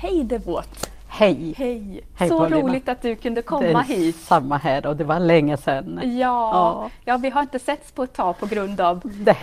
Hej 0.00 0.24
Devot! 0.24 0.90
Hej! 1.08 1.54
Hej! 1.56 2.00
Hej, 2.14 2.28
Så 2.28 2.38
Paulina. 2.38 2.60
roligt 2.60 2.88
att 2.88 3.02
du 3.02 3.14
kunde 3.16 3.42
komma 3.42 3.80
hit. 3.82 4.16
Samma 4.16 4.56
här 4.56 4.86
och 4.86 4.96
det 4.96 5.04
var 5.04 5.20
länge 5.20 5.56
sedan. 5.56 6.00
Ja, 6.04 6.10
Ja. 6.18 6.90
ja, 7.04 7.16
vi 7.16 7.30
har 7.30 7.40
inte 7.40 7.58
setts 7.58 7.92
på 7.92 8.02
ett 8.02 8.12
tag 8.12 8.38
på 8.38 8.46
grund 8.46 8.80
av. 8.80 9.00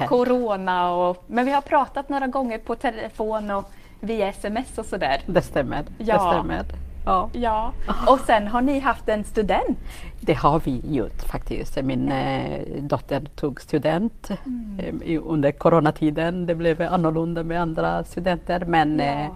Corona, 0.07 0.91
och, 0.94 1.23
men 1.28 1.46
vi 1.46 1.52
har 1.52 1.62
pratat 1.62 2.10
några 2.10 2.28
gånger 2.28 2.57
på 2.57 2.76
telefon 2.76 3.52
och 3.52 3.71
via 3.99 4.28
sms 4.29 4.78
och 4.78 4.86
sådär. 4.86 5.21
Det 5.26 5.41
stämmer. 5.41 5.83
Ja. 5.97 6.13
Det 6.13 6.19
stämmer. 6.19 6.65
Ja. 7.06 7.29
Ja, 7.33 7.72
och 8.08 8.19
sen 8.19 8.47
har 8.47 8.62
ni 8.62 8.79
haft 8.79 9.10
en 9.10 9.24
student. 9.24 9.78
Det 10.22 10.33
har 10.33 10.60
vi 10.60 10.81
gjort 10.96 11.22
faktiskt. 11.31 11.83
Min 11.83 12.12
eh, 12.12 12.60
dotter 12.79 13.22
tog 13.35 13.62
student 13.62 14.29
Mm. 14.46 15.01
eh, 15.06 15.22
under 15.26 15.51
coronatiden. 15.51 16.45
Det 16.45 16.55
blev 16.55 16.81
annorlunda 16.81 17.44
med 17.44 17.62
andra 17.62 18.03
studenter 18.03 18.66
men 18.66 18.99
Ja. 18.99 19.05
eh, 19.05 19.27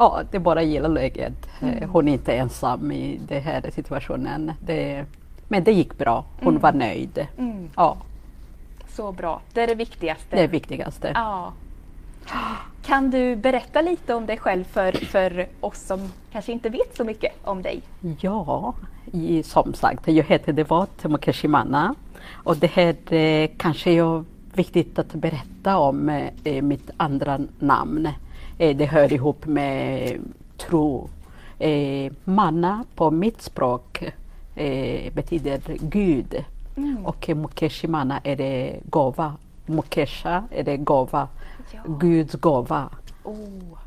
ja, 0.00 0.22
det 0.30 0.38
bara 0.38 0.62
gillar 0.62 0.88
läget. 0.88 1.46
Eh, 1.60 1.68
Mm. 1.68 1.90
Hon 1.90 2.08
är 2.08 2.12
inte 2.12 2.32
ensam 2.34 2.92
i 2.92 3.20
den 3.28 3.42
här 3.42 3.70
situationen. 3.74 4.52
Det, 4.66 5.04
men 5.48 5.64
det 5.64 5.72
gick 5.72 5.98
bra. 5.98 6.24
Hon 6.40 6.48
Mm. 6.48 6.62
var 6.62 6.72
nöjd. 6.72 7.26
Mm, 7.38 7.68
Ja, 7.76 7.96
så 8.88 9.12
bra, 9.12 9.40
det 9.52 9.60
är 9.62 9.66
det 9.66 9.74
viktigaste. 9.74 10.24
det 10.30 10.36
är 10.36 10.42
det 10.46 10.52
viktigaste. 10.52 11.12
Ja. 11.14 11.52
Kan 12.82 13.10
du 13.10 13.36
berätta 13.36 13.80
lite 13.82 14.14
om 14.14 14.26
dig 14.26 14.36
själv 14.38 14.64
för, 14.64 14.92
för 14.92 15.46
oss 15.60 15.78
som 15.86 16.12
kanske 16.32 16.52
inte 16.52 16.68
vet 16.68 16.96
så 16.96 17.04
mycket 17.04 17.32
om 17.44 17.62
dig? 17.62 17.80
Ja, 18.20 18.74
i, 19.12 19.42
som 19.42 19.74
sagt, 19.74 20.08
jag 20.08 20.24
heter 20.24 20.52
Devot 20.52 21.04
Mukeshimana 21.04 21.94
och 22.32 22.56
det 22.56 22.66
här 22.70 23.12
eh, 23.14 23.50
kanske 23.56 23.90
är 23.90 24.24
viktigt 24.54 24.98
att 24.98 25.12
berätta 25.14 25.78
om 25.78 26.08
eh, 26.44 26.62
mitt 26.62 26.90
andra 26.96 27.38
namn. 27.58 28.08
Eh, 28.60 28.76
det 28.76 28.86
hör 28.86 29.12
ihop 29.12 29.46
med 29.46 30.18
tro. 30.56 31.08
Eh, 31.58 32.12
manna 32.24 32.84
på 32.94 33.10
mitt 33.10 33.42
språk 33.42 34.02
eh, 34.54 35.12
betyder 35.12 35.60
Gud 35.80 36.44
Mm. 36.76 37.06
och 37.06 37.28
Mukeshimana 37.28 38.20
är 38.24 38.36
det 38.36 38.80
gåva. 38.84 39.34
Mukesha 39.66 40.44
är 40.50 40.62
det 40.64 40.76
gåva, 40.76 41.28
Ja. 41.72 41.80
Guds 41.86 42.34
gåva. 42.34 42.88
Oh, 43.24 43.38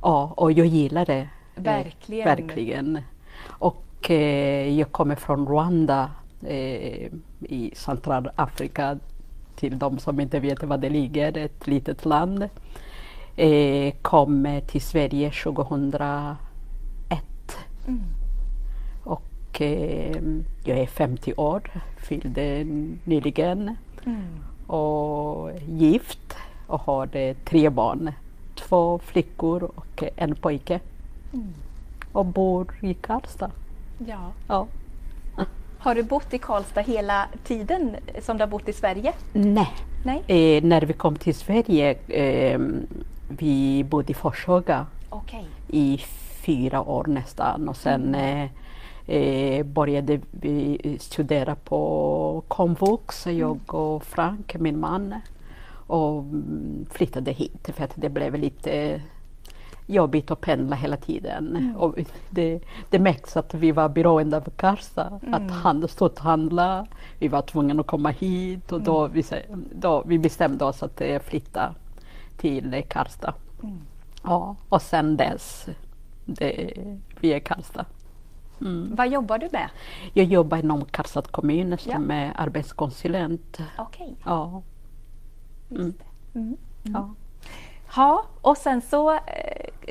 Ja, 0.02 0.34
och 0.38 0.52
jag 0.52 0.68
gillar 0.68 1.06
det. 1.06 1.30
Verkligen. 1.56 2.26
verkligen. 2.26 3.00
Och 3.48 4.12
eh, 4.12 4.80
jag 4.80 4.92
kommer 4.92 5.16
från 5.16 5.48
Rwanda 5.48 6.10
eh, 6.42 7.08
i 7.40 7.72
Centralafrika. 7.76 8.98
Till 9.56 9.80
de 9.80 10.00
som 10.00 10.20
inte 10.20 10.40
vet 10.40 10.64
var 10.64 10.78
det 10.78 10.90
ligger, 10.90 11.38
ett 11.38 11.68
litet 11.68 12.06
land. 12.06 12.50
Eh, 13.36 13.94
kom 14.02 14.62
till 14.68 14.82
Sverige 14.82 15.32
2001 15.32 16.38
mm. 17.88 18.04
och 19.04 19.62
eh, 19.62 20.22
jag 20.64 20.78
är 20.78 20.86
50 20.88 21.34
år, 21.34 21.62
fyllde 21.98 22.64
nyligen 23.04 23.76
Mm. 24.06 24.22
och 24.68 25.52
gift 25.68 26.36
och 26.68 26.80
har 26.80 27.16
eh, 27.16 27.36
tre 27.46 27.70
barn. 27.70 28.12
Två 28.56 29.00
flickor 29.00 29.64
och 29.64 30.04
en 30.16 30.36
pojke. 30.36 30.80
Mm. 31.34 31.54
Och 32.12 32.26
bor 32.26 32.76
i 32.82 32.94
Karlstad. 32.94 33.52
Ja. 34.08 34.32
Ja. 34.48 34.68
Har 35.78 35.96
du 35.96 36.04
bott 36.04 36.34
i 36.34 36.38
Karlstad 36.38 36.82
hela 36.82 37.28
tiden 37.44 37.96
som 38.22 38.38
du 38.38 38.44
har 38.44 38.48
bott 38.48 38.70
i 38.70 38.74
Sverige? 38.74 39.14
Nej. 39.34 39.70
Nej? 40.06 40.24
Eh, 40.28 40.64
när 40.64 40.82
vi 40.82 40.94
kom 40.94 41.16
till 41.16 41.36
Sverige, 41.36 41.96
eh, 42.08 42.60
vi 43.40 43.84
bodde 43.84 44.12
i 44.12 44.14
Forshaga 44.14 44.86
Okej. 45.10 45.46
i 45.68 45.98
fyra 46.46 46.82
år 46.82 47.06
nästan 47.08 47.70
och 47.70 47.78
sen 47.78 48.16
eh, 48.16 48.48
eh, 49.08 49.66
började 49.66 50.20
vi 50.32 50.98
studera 51.00 51.56
på 51.56 52.44
komvux, 52.48 53.28
jag 53.28 53.74
och 53.74 54.04
Frank, 54.04 54.56
min 54.60 54.80
man. 54.80 55.16
Och 55.88 56.20
mm, 56.20 56.86
flyttade 56.92 57.32
hit 57.32 57.70
för 57.74 57.84
att 57.84 57.94
det 57.96 58.10
blev 58.10 58.36
lite 58.36 59.02
jobbigt 59.86 60.32
att 60.32 60.42
pendla 60.42 60.76
hela 60.76 60.98
tiden. 60.98 61.76
Och 61.78 61.96
det, 62.30 62.60
det 62.90 63.00
märks 63.00 63.38
att 63.38 63.54
vi 63.54 63.72
var 63.72 63.90
beroende 63.90 64.38
av 64.38 64.50
Karlstad, 64.56 65.20
att 65.32 65.52
handla, 65.52 65.88
stort 65.88 66.20
handla. 66.20 66.88
Vi 67.20 67.28
var 67.28 67.42
tvungna 67.42 67.82
att 67.82 67.88
komma 67.88 68.10
hit 68.10 68.72
och 68.72 68.82
då, 68.82 69.08
vi, 69.08 69.22
sä- 69.22 69.66
då 69.76 70.04
vi 70.06 70.20
bestämde 70.20 70.66
oss 70.66 70.84
att 70.84 71.02
eh, 71.02 71.20
flytta 71.20 71.76
till 72.38 72.84
Karlstad. 72.90 73.34
Mm. 73.64 73.82
Ja, 74.24 74.56
och 74.70 74.82
sen 74.82 75.18
dess, 75.18 75.68
det, 76.26 76.74
vi 77.20 77.34
är 77.34 77.40
Karlstad. 77.40 77.86
Mm. 78.62 78.96
Vad 78.96 79.08
jobbar 79.10 79.38
du 79.38 79.50
med? 79.52 79.70
Jag 80.14 80.26
jobbar 80.26 80.58
inom 80.58 80.86
Karlstad 80.86 81.22
kommun 81.22 81.78
som 81.78 82.10
Ja. 82.10 82.16
är 82.16 82.34
arbetskonsulent. 82.36 83.58
Okej, 83.78 84.16
Ja, 84.26 84.62
just 85.70 86.00
det. 86.00 86.40
Mm. 86.40 86.58
ja. 86.84 87.10
Ja, 87.96 88.26
och 88.42 88.58
sen 88.58 88.82
så 88.82 89.12
eh, 89.14 89.20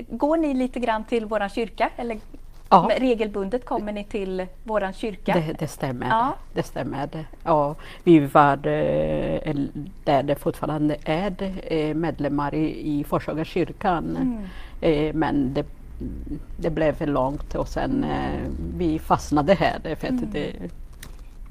går 0.08 0.36
ni 0.36 0.54
lite 0.54 0.80
grann 0.80 1.04
till 1.04 1.26
våran 1.26 1.48
kyrka 1.48 1.90
eller 1.96 2.18
Ja. 2.72 2.90
regelbundet 2.98 3.64
kommer 3.64 3.92
ni 3.92 4.04
till 4.04 4.46
våran 4.64 4.92
kyrka? 4.92 5.34
Det, 5.34 5.52
det 5.58 5.68
stämmer. 5.68 6.08
Ja. 6.08 6.34
Det 6.54 6.62
stämmer. 6.62 7.08
Ja, 7.44 7.74
vi 8.04 8.18
var 8.18 8.52
eh, 8.52 9.54
där 10.04 10.22
det 10.22 10.34
fortfarande 10.34 10.96
är 11.04 11.52
eh, 11.66 11.94
medlemmar 11.94 12.54
i, 12.54 12.90
i 13.00 13.04
Forshaga 13.04 13.44
kyrkan. 13.44 14.16
Mm. 14.16 14.38
Eh, 15.08 15.14
men 15.14 15.54
det, 15.54 15.66
det 16.56 16.70
blev 16.70 16.92
för 16.92 17.06
långt 17.06 17.54
och 17.54 17.68
sen 17.68 18.06
vi 18.76 18.98
fastnade 18.98 19.54
här 19.54 19.94
för 19.96 20.08
Mm. 20.08 20.24
att 20.24 20.32
det, 20.32 20.52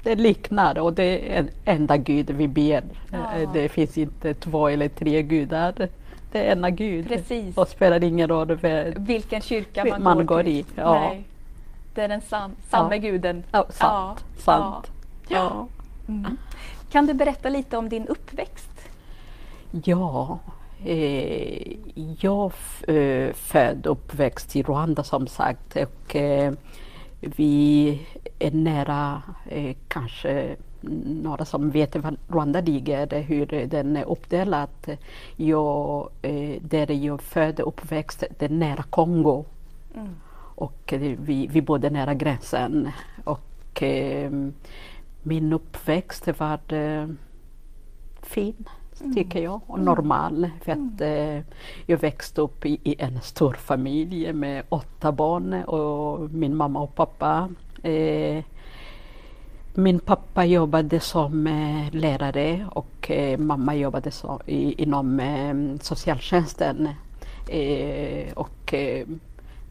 det 0.02 0.14
liknar 0.14 0.78
och 0.78 0.92
det 0.92 1.36
är 1.36 1.38
en 1.38 1.48
enda 1.64 1.96
gud 1.96 2.30
vi 2.30 2.48
ber. 2.48 2.82
Ja. 3.12 3.18
Det 3.52 3.68
finns 3.68 3.98
inte 3.98 4.34
två 4.34 4.68
eller 4.68 4.88
tre 4.88 5.22
gudar. 5.22 5.88
Det 6.32 6.38
är 6.38 6.52
ena 6.52 6.70
gud. 6.70 7.08
Precis. 7.08 7.56
Och 7.56 7.68
spelar 7.68 8.04
ingen 8.04 8.28
roll 8.28 8.58
för 8.58 8.94
Vilken 8.98 9.40
kyrka 9.40 9.84
man, 9.84 10.02
Man 10.02 10.26
går 10.26 10.42
till. 10.42 10.52
i, 10.52 10.64
ja. 10.76 10.94
Nej. 10.94 11.24
Det 11.94 12.02
är 12.02 12.08
den 12.08 12.20
san, 12.20 12.52
samme 12.70 12.94
Ja. 12.96 13.00
guden. 13.00 13.44
Ja, 13.52 13.66
sant. 13.70 14.24
Ja, 14.36 14.42
sant. 14.42 14.90
Ja. 15.28 15.66
Mm. 16.08 16.36
Kan 16.90 17.06
du 17.06 17.14
berätta 17.14 17.48
lite 17.48 17.76
om 17.76 17.88
din 17.88 18.06
uppväxt? 18.06 18.88
Ja, 19.84 20.38
eh, 20.84 21.72
jag 22.20 22.52
eh, 22.88 23.32
född 23.34 23.86
och 23.86 23.92
uppväxt 23.92 24.56
i 24.56 24.62
Rwanda 24.62 25.04
som 25.04 25.26
sagt 25.26 25.76
och 25.76 26.16
eh, 26.16 26.52
vi 27.20 28.00
är 28.38 28.50
nära 28.50 29.22
eh, 29.48 29.76
kanske 29.88 30.56
några 31.06 31.44
som 31.44 31.70
vet 31.70 31.96
var 31.96 32.16
Rwanda 32.28 32.60
ligger, 32.60 33.20
hur 33.20 33.66
den 33.66 33.96
är 33.96 34.04
uppdelad. 34.04 34.96
Jag, 35.36 36.08
eh, 36.22 36.62
där 36.62 36.90
är 36.90 36.94
jag 36.94 37.22
född 37.22 37.60
och 37.60 37.68
uppväxt, 37.68 38.24
det 38.38 38.44
är 38.44 38.48
nära 38.48 38.82
Kongo 38.82 39.44
Mm. 39.94 40.08
och 40.54 40.92
eh, 40.92 41.00
vi, 41.00 41.46
vi 41.46 41.62
bodde 41.62 41.90
nära 41.90 42.14
gränsen. 42.14 42.90
Och 43.24 43.82
eh, 43.82 44.30
min 45.22 45.52
uppväxt 45.52 46.28
var 46.38 46.58
fin, 48.22 48.68
tycker 49.14 49.42
jag, 49.42 49.60
och 49.66 49.78
normal. 49.80 50.50
För 50.60 50.72
att 50.72 51.00
eh, 51.00 51.44
jag 51.86 51.98
växte 51.98 52.40
upp 52.40 52.66
i, 52.66 52.80
i 52.82 52.94
en 52.98 53.20
stor 53.20 53.52
familj 53.54 54.32
med 54.32 54.62
åtta 54.68 55.12
barn 55.12 55.54
och 55.64 56.30
min 56.30 56.56
mamma 56.56 56.80
och 56.80 56.94
pappa. 56.94 57.48
Eh, 57.82 58.44
min 59.74 59.98
pappa 59.98 60.44
jobbade 60.44 61.00
som 61.00 61.46
eh, 61.46 61.94
lärare 61.94 62.66
och 62.70 63.10
eh, 63.10 63.38
mamma 63.38 63.74
jobbade 63.74 64.10
så, 64.10 64.40
i, 64.46 64.82
inom 64.82 65.20
eh, 65.20 65.54
socialtjänsten. 65.80 66.88
Och 68.34 68.74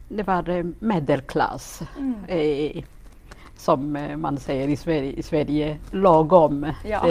det 0.09 0.23
var 0.23 0.73
medelklass. 0.85 1.81
Mm. 1.99 2.83
Som 3.57 3.97
man 4.17 4.37
säger 4.37 4.67
i 4.67 4.75
Sverige, 4.75 5.11
i 5.11 5.23
Sverige 5.23 5.77
lagom. 5.91 6.71
Ja. 6.85 7.03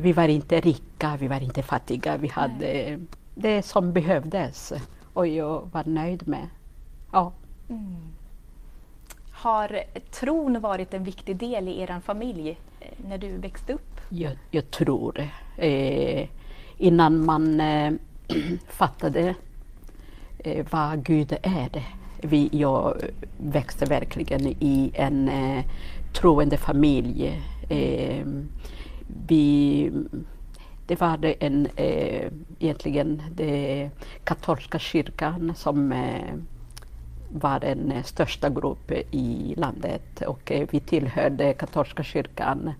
Vi 0.00 0.12
var 0.16 0.28
inte 0.28 0.60
rika, 0.60 1.16
vi 1.16 1.28
var 1.28 1.40
inte 1.42 1.62
fattiga. 1.62 2.16
Vi 2.16 2.28
hade 2.28 2.98
det 3.34 3.62
som 3.62 3.92
behövdes 3.92 4.72
och 5.12 5.26
jag 5.26 5.68
var 5.72 5.84
nöjd 5.84 6.28
med. 6.28 6.48
Ja, 7.12 7.32
Mm. 7.70 7.96
Har 9.38 9.82
tron 10.10 10.60
varit 10.60 10.94
en 10.94 11.04
viktig 11.04 11.36
del 11.36 11.68
i 11.68 11.80
er 11.80 12.00
familj 12.00 12.58
eh, 12.80 12.88
när 13.08 13.18
du 13.18 13.36
växte 13.36 13.72
upp? 13.72 14.00
jag, 14.08 14.32
jag 14.50 14.70
tror 14.70 15.12
det. 15.12 15.30
Eh, 15.66 16.28
innan 16.76 17.24
man 17.24 17.60
eh, 17.60 17.92
fattade 18.68 19.34
eh, 20.38 20.66
vad 20.70 21.04
Gud 21.04 21.36
är. 21.42 21.82
Vi, 22.22 22.48
jag 22.52 22.96
växte 23.36 23.84
verkligen 23.84 24.46
i 24.46 24.90
en 24.94 25.28
eh, 25.28 25.64
troende 26.12 26.56
familj. 26.56 27.42
Eh, 27.68 28.26
vi, 29.26 29.90
det 30.86 31.00
var 31.00 31.34
en, 31.40 31.68
eh, 31.76 32.32
egentligen 32.58 33.22
den 33.30 33.90
katolska 34.24 34.78
kyrkan 34.78 35.52
som 35.56 35.92
eh, 35.92 36.34
var 37.32 37.60
den 37.60 38.04
största 38.04 38.48
gruppen 38.48 39.02
i 39.10 39.54
landet 39.56 40.22
och 40.26 40.52
vi 40.70 40.80
tillhörde 40.80 41.52
katolska 41.54 42.02
kyrkan. 42.02 42.72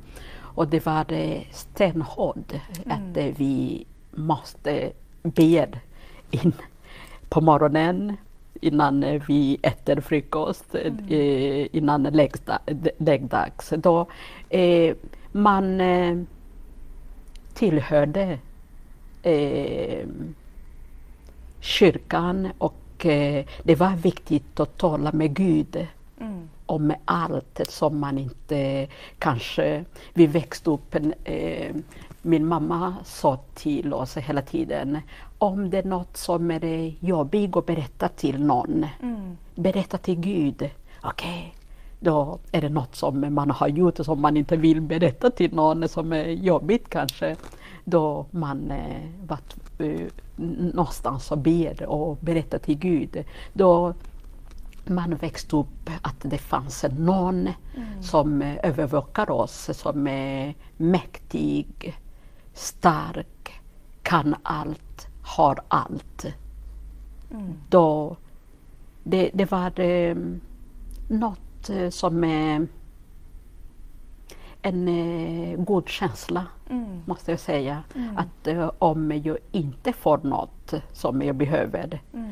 Och 0.59 0.69
det 0.69 0.87
var 0.87 1.05
stenhårt 1.53 2.53
att 2.87 3.17
eh, 3.17 3.25
vi 3.37 3.87
måste 4.11 4.93
be 5.23 5.69
in 6.31 6.53
på 7.29 7.41
morgonen 7.41 8.17
innan 8.61 9.21
vi 9.29 9.59
äter 9.63 10.01
frukost, 10.01 10.75
eh, 11.09 11.77
innan 11.77 12.03
läggda, 12.03 12.59
läggdags. 12.99 13.73
Då 13.77 14.07
eh, 14.49 14.97
man 15.33 15.81
eh, 15.81 16.19
tillhörde 17.55 18.39
eh, 19.23 20.07
kyrkan 21.61 22.49
och 22.59 22.75
eh, 23.07 23.45
det 23.63 23.75
var 23.75 23.97
viktigt 23.97 24.61
att 24.61 24.79
tala 24.79 25.13
med 25.13 25.35
Gud 25.35 25.87
Mm. 26.21 26.49
om 26.67 26.95
allt 27.05 27.61
som 27.69 27.99
man 28.01 28.19
inte 28.19 28.87
kanske... 29.19 29.85
Vi 30.15 30.27
växte 30.27 30.71
upp, 30.71 30.95
eh, 31.25 31.75
min 32.23 32.47
mamma 32.47 32.95
sa 33.05 33.39
till 33.55 33.95
oss 33.95 34.17
hela 34.17 34.43
tiden 34.43 34.99
om 35.39 35.71
det 35.71 35.79
är 35.79 35.83
något 35.85 36.17
som 36.17 36.51
är 36.51 36.95
jobbigt 37.01 37.57
att 37.57 37.67
berätta 37.67 38.09
till 38.09 38.45
någon, 38.45 38.87
Mm. 39.03 39.37
berätta 39.55 39.99
till 39.99 40.15
Gud. 40.21 40.71
Okej, 41.03 41.55
då 42.01 42.39
är 42.53 42.61
det 42.61 42.69
något 42.69 42.97
som 42.97 43.35
man 43.35 43.51
har 43.51 43.69
gjort 43.69 43.97
som 43.99 44.21
man 44.21 44.37
inte 44.37 44.57
vill 44.57 44.81
berätta 44.81 45.31
till 45.31 45.55
någon 45.55 45.89
som 45.89 46.13
är 46.13 46.25
jobbigt 46.29 46.89
kanske. 46.89 47.37
Då 47.91 48.27
man 48.31 48.71
eh, 48.71 49.09
varit 49.27 49.57
eh, 49.79 50.07
någonstans 50.75 51.31
och 51.31 51.39
ber 51.39 51.87
och 51.87 52.17
berättar 52.17 52.59
till 52.59 52.79
Gud. 52.79 53.25
Då 53.53 53.95
man 54.85 55.15
växte 55.15 55.57
upp 55.57 55.91
att 56.03 56.17
det 56.21 56.39
fanns 56.39 56.85
någon 56.99 57.49
som 58.01 58.43
eh, 58.43 58.57
övervakar 58.63 59.31
oss, 59.31 59.71
som 59.73 60.07
är 60.07 60.55
mäktig, 60.77 61.99
stark, 62.53 63.61
kan 64.03 64.35
allt, 64.43 65.09
har 65.23 65.61
allt. 65.69 66.27
Mm. 67.31 67.53
Då, 67.69 68.17
det, 69.05 69.31
det 69.35 69.51
var 69.51 69.81
eh, 69.81 70.17
något 71.09 71.71
eh, 71.71 71.91
som 71.91 72.25
är 72.25 72.67
en 74.63 74.89
eh, 74.89 75.57
god 75.59 75.89
känsla, 75.89 76.47
Mm. 76.71 77.03
måste 77.05 77.31
jag 77.31 77.41
säga. 77.41 77.83
Mm. 77.95 78.17
Att 78.19 78.47
eh, 78.47 78.71
om 78.79 79.13
jag 79.25 79.39
inte 79.53 79.93
får 79.93 80.19
något 80.23 80.75
som 80.93 81.23
jag 81.23 81.35
behöver, 81.37 82.01
Mm. 82.15 82.31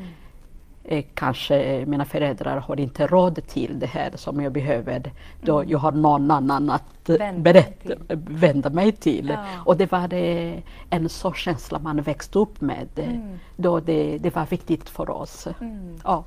eh, 0.83 1.05
kanske 1.13 1.85
mina 1.87 2.05
föräldrar 2.05 2.57
har 2.57 2.79
inte 2.79 3.07
råd 3.07 3.47
till 3.47 3.79
det 3.79 3.85
här 3.87 4.11
som 4.15 4.41
jag 4.41 4.51
behöver, 4.51 5.11
då 5.41 5.63
jag 5.67 5.79
har 5.79 5.91
någon 5.91 6.31
annan 6.31 6.69
att 6.69 7.09
eh, 7.09 7.17
Vända 7.17 7.41
berätta, 7.41 7.89
mig 7.89 8.17
vända 8.27 8.69
mig 8.69 8.91
till. 8.91 9.27
Ja. 9.29 9.45
Och 9.65 9.77
det 9.77 9.91
var 9.91 10.13
eh, 10.13 10.53
en 10.89 11.09
sån 11.09 11.33
känsla 11.33 11.79
man 11.79 12.01
växte 12.01 12.39
upp 12.39 12.61
med. 12.61 12.87
Mm. 12.95 13.39
Då 13.55 13.79
det, 13.79 14.17
det 14.17 14.35
var 14.35 14.45
viktigt 14.45 14.89
för 14.89 15.09
oss. 15.09 15.47
Mm. 15.61 15.95
Ja. 16.03 16.23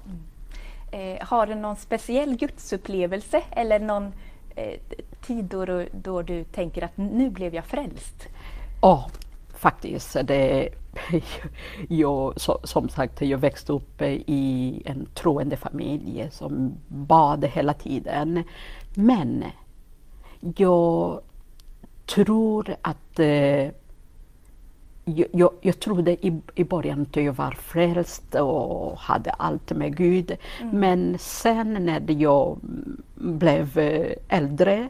Eh, 0.93 1.27
har 1.27 1.47
du 1.47 1.55
någon 1.55 1.77
speciell 1.77 2.37
gudsupplevelse 2.37 3.43
eller 3.51 3.79
någon 3.81 4.05
eh, 4.07 4.13
Eh, 4.61 4.79
tid 5.21 5.45
då 5.45 5.65
du, 5.65 5.89
då 5.93 6.23
du 6.23 6.45
tänker 6.45 6.85
att 6.85 6.97
nu 6.97 7.31
blev 7.31 7.55
jag 7.55 7.65
frälst? 7.65 8.29
Ja, 8.83 9.11
faktiskt. 9.55 10.17
Det, 10.25 10.69
jag, 11.89 12.35
som 12.65 12.89
sagt, 12.89 13.21
jag 13.23 13.39
växte 13.39 13.73
upp 13.73 14.03
i 14.27 14.83
en 14.85 15.07
troende 15.15 15.57
familj 15.57 16.29
som 16.33 16.75
bad 16.89 17.45
hela 17.45 17.75
tiden. 17.75 18.45
Men 18.95 19.45
jag 20.57 21.21
tror 22.07 22.77
att 22.83 23.19
eh, 23.19 23.69
jag, 25.05 25.29
jag, 25.33 25.51
jag 25.61 25.81
trodde 25.81 26.27
i, 26.27 26.41
i 26.55 26.65
början 26.65 27.03
att 27.03 27.17
jag 27.17 27.33
var 27.33 27.51
frälst 27.51 28.35
och 28.35 28.99
hade 28.99 29.31
allt 29.31 29.73
med 29.73 29.97
Gud. 29.97 30.37
Men 30.73 31.19
sen 31.19 31.73
när 31.73 32.11
jag 32.11 32.59
blev 33.15 33.79
äldre 34.29 34.89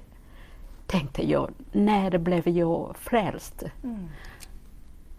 tänkte 0.86 1.30
jag, 1.30 1.50
när 1.72 2.18
blev 2.18 2.48
jag 2.48 2.96
frälst? 2.96 3.64
Mm. 3.84 4.08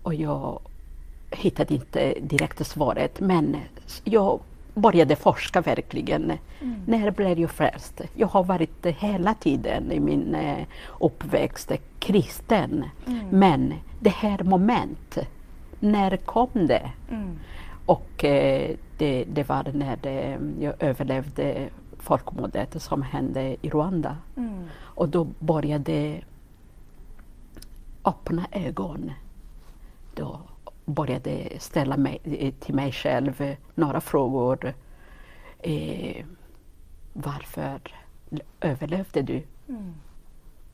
Och 0.04 0.14
jag 0.14 0.60
hittade 1.32 1.74
inte 1.74 2.14
direkt 2.22 2.68
svaret, 2.68 3.20
men 3.20 3.58
jag 4.04 4.40
började 4.74 5.16
forska 5.16 5.62
verkligen. 5.62 6.34
När 6.86 7.12
blev 7.12 7.40
jag 7.40 7.52
frälst? 7.52 8.02
Jag 8.16 8.28
har 8.28 8.44
varit 8.44 8.86
hela 8.86 9.34
tiden 9.34 9.92
i 9.92 10.00
min 10.00 10.36
eh, 10.36 10.66
uppväxt 11.00 11.72
kristen. 12.00 12.86
Men 13.30 13.74
det 14.02 14.10
här 14.10 14.44
moment, 14.44 15.18
när 15.80 16.18
kom 16.18 16.50
det? 16.54 16.92
Mm. 17.10 17.40
Och 17.86 18.24
eh, 18.26 18.76
det, 18.98 19.24
det 19.24 19.50
var 19.50 19.72
när 19.74 19.98
det, 20.02 20.40
jag 20.60 20.74
överlevde 20.80 21.70
folkmordet 21.98 22.82
som 22.82 23.02
hände 23.02 23.56
i 23.62 23.70
Rwanda. 23.70 24.18
Mm. 24.38 24.64
Och 24.74 25.10
då 25.10 25.28
började 25.40 26.22
öppna 28.06 28.46
ögon. 28.52 29.12
Då 30.16 30.40
började 30.86 31.50
ställa 31.60 31.98
mig, 31.98 32.20
eh, 32.24 32.54
till 32.54 32.76
mig 32.76 32.92
själv 32.92 33.56
några 33.76 34.02
frågor. 34.02 34.74
Eh, 35.60 36.26
varför 37.14 37.82
överlevde 38.62 39.22
du? 39.22 39.44
Mm. 39.68 39.94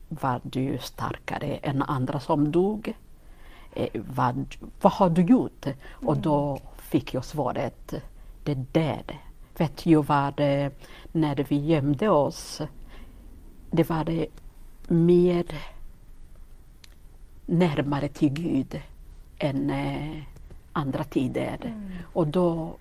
Var 0.08 0.40
du 0.42 0.78
starkare 0.78 1.56
än 1.56 1.82
andra 1.82 2.20
som 2.20 2.52
dog? 2.52 2.94
Eh, 3.78 4.02
vad, 4.14 4.56
vad 4.80 4.92
har 4.92 5.10
du 5.10 5.22
gjort? 5.22 5.66
Och 5.90 6.16
då 6.16 6.58
fick 6.76 7.14
jag 7.14 7.24
svaret, 7.24 7.94
det 8.44 8.54
där. 8.72 9.02
Vet 9.58 9.86
jag 9.86 10.06
var 10.06 10.32
det, 10.36 10.70
när 11.12 11.36
vi 11.48 11.56
gömde 11.66 12.08
oss, 12.08 12.60
det 13.70 13.88
var 13.90 14.04
det 14.04 14.26
mer 14.88 15.44
närmare 17.46 18.08
till 18.08 18.30
Gud 18.32 18.80
än 19.38 19.70
eh, 19.70 20.22
andra 20.72 21.04
tider. 21.04 21.58
Mm. 21.64 21.90
Och 22.12 22.26
då 22.26 22.76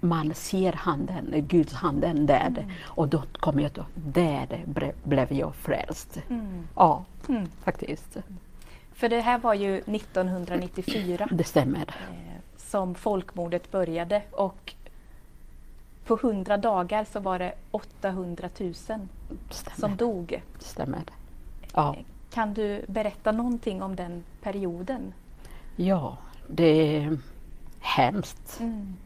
man 0.00 0.34
ser 0.34 0.72
handen, 0.72 1.46
Guds 1.48 1.72
handen 1.72 2.26
där. 2.26 2.66
Och 2.84 3.08
då 3.08 3.22
kom 3.32 3.60
jag 3.60 3.72
då, 3.72 3.84
där 3.94 4.64
blev 5.04 5.32
jag 5.32 5.54
frälst. 5.54 6.18
Mm. 6.28 6.66
Ja, 6.74 7.04
Mm. 7.28 7.46
faktiskt. 7.64 8.16
För 8.94 9.08
det 9.08 9.20
här 9.20 9.38
var 9.38 9.54
ju 9.54 9.76
1994 9.76 11.28
Det 11.30 11.44
stämmer. 11.44 11.80
eh, 11.88 12.40
som 12.56 12.94
folkmordet 12.94 13.70
började 13.70 14.22
och 14.30 14.74
på 16.06 16.14
100 16.14 16.56
dagar 16.56 17.04
så 17.12 17.20
var 17.20 17.38
det 17.38 17.54
800 17.70 18.48
000 18.60 18.74
som 18.74 19.08
Stämmer. 19.50 19.96
dog. 19.96 20.42
stämmer. 20.58 21.02
Ja. 21.74 21.96
Kan 22.32 22.54
du 22.54 22.84
berätta 22.88 23.32
någonting 23.32 23.82
om 23.82 23.96
den 23.96 24.24
perioden? 24.42 25.12
ja, 25.76 26.18
det 26.48 26.96
är 26.96 27.18
hemskt. 27.80 28.60
Mm. 28.60 28.96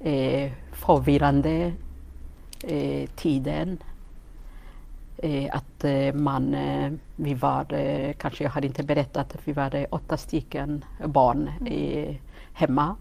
eh, 0.00 0.52
förvirrande 0.72 1.72
eh, 2.64 3.08
tiden. 3.10 3.78
Eh, 5.22 5.48
att 5.52 5.84
eh, 5.84 6.14
man, 6.14 6.54
eh, 6.54 6.92
vi 7.16 7.34
var, 7.34 7.64
kanske 8.12 8.44
jag 8.44 8.50
hade 8.50 8.66
inte 8.66 8.82
berättat, 8.82 9.34
att 9.34 9.48
vi 9.48 9.52
var 9.52 9.86
åtta 9.90 10.16
stycken 10.16 10.84
barn 11.04 11.50
eh, 11.66 12.16
hemma. 12.52 12.96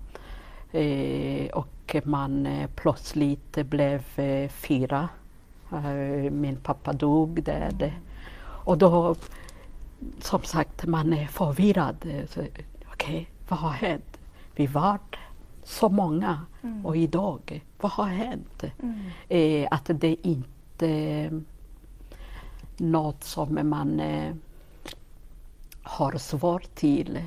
Och 1.54 1.96
man 2.04 2.48
plötsligt 2.76 3.56
blev 3.66 4.04
fyra. 4.50 5.10
Min 6.32 6.58
pappa 6.64 6.94
dog 6.94 7.44
där. 7.44 8.00
Och 8.42 8.78
då, 8.78 9.16
som 10.22 10.44
sagt, 10.44 10.86
man 10.86 11.14
är 11.14 11.28
förvirrad. 11.28 11.96
Okej, 12.94 13.30
vad 13.48 13.60
har 13.60 13.72
hänt? 13.72 14.20
Vi 14.56 14.68
var 14.68 14.98
så 15.64 15.90
många 15.90 16.46
Mm. 16.62 16.86
och 16.86 16.98
idag, 16.98 17.64
vad 17.82 17.92
har 17.92 18.06
hänt? 18.08 18.64
Mm. 19.30 19.68
Att 19.72 19.90
det 19.94 20.28
inte 20.28 21.30
något 22.80 23.24
som 23.24 23.70
man 23.70 24.00
eh, 24.00 24.34
har 25.84 26.18
svårt 26.18 26.76
till 26.76 27.20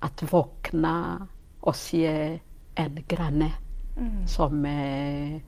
att 0.00 0.32
vakna 0.32 1.26
och 1.60 1.76
se 1.76 2.38
en 2.74 3.04
granne 3.08 3.52
Mm. 4.00 4.26
som 4.28 4.64
eh, 4.64 5.40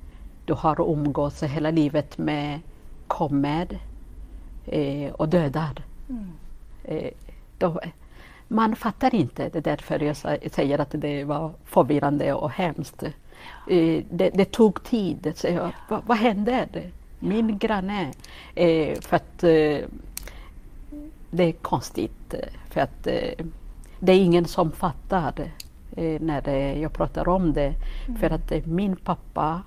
du 0.45 0.53
har 0.53 0.81
umgåtts 0.93 1.43
hela 1.43 1.71
livet 1.71 2.19
med 2.19 2.61
kommer 3.07 3.79
eh, 4.67 5.13
och 5.13 5.29
dödar. 5.29 5.83
Mm. 6.09 6.31
Eh, 6.85 7.11
då, 7.59 7.81
man 8.49 8.77
fattar 8.77 9.15
inte, 9.15 9.49
det 9.49 9.59
är 9.59 9.63
därför 9.63 10.01
jag 10.03 10.15
sä- 10.15 10.49
säger 10.55 10.79
att 10.79 10.91
det 10.91 11.25
var 11.25 11.53
förvirrande 11.65 12.33
och 12.35 12.51
hemskt. 12.51 13.05
Det, 14.11 14.31
det, 14.35 14.53
tog 14.53 14.85
tid. 14.85 15.33
Så 15.37 15.47
jag, 15.47 15.73
vad, 15.89 16.03
vad 16.07 16.17
hände? 16.19 16.69
Min 17.21 17.59
granne. 17.59 18.13
Eh, 18.55 19.01
för 19.01 19.17
att 19.17 19.45
eh, 19.45 19.89
det 21.31 21.45
är 21.45 21.53
konstigt. 21.53 22.35
För 22.71 22.81
att 22.81 23.07
eh, 23.07 23.47
det 24.01 24.13
är 24.13 24.25
ingen 24.25 24.45
som 24.45 24.73
fattar 24.73 25.35
eh, 25.97 26.21
när 26.21 26.49
jag 26.77 26.93
pratar 26.93 27.29
om 27.29 27.53
det. 27.53 27.75
Mm. 28.07 28.21
För 28.21 28.31
att 28.31 28.53
eh, 28.53 28.67
min 28.67 28.97
pappa 28.97 29.63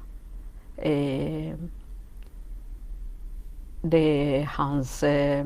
det 3.82 4.38
är 4.38 4.46
hans, 4.46 5.04
eh, 5.04 5.46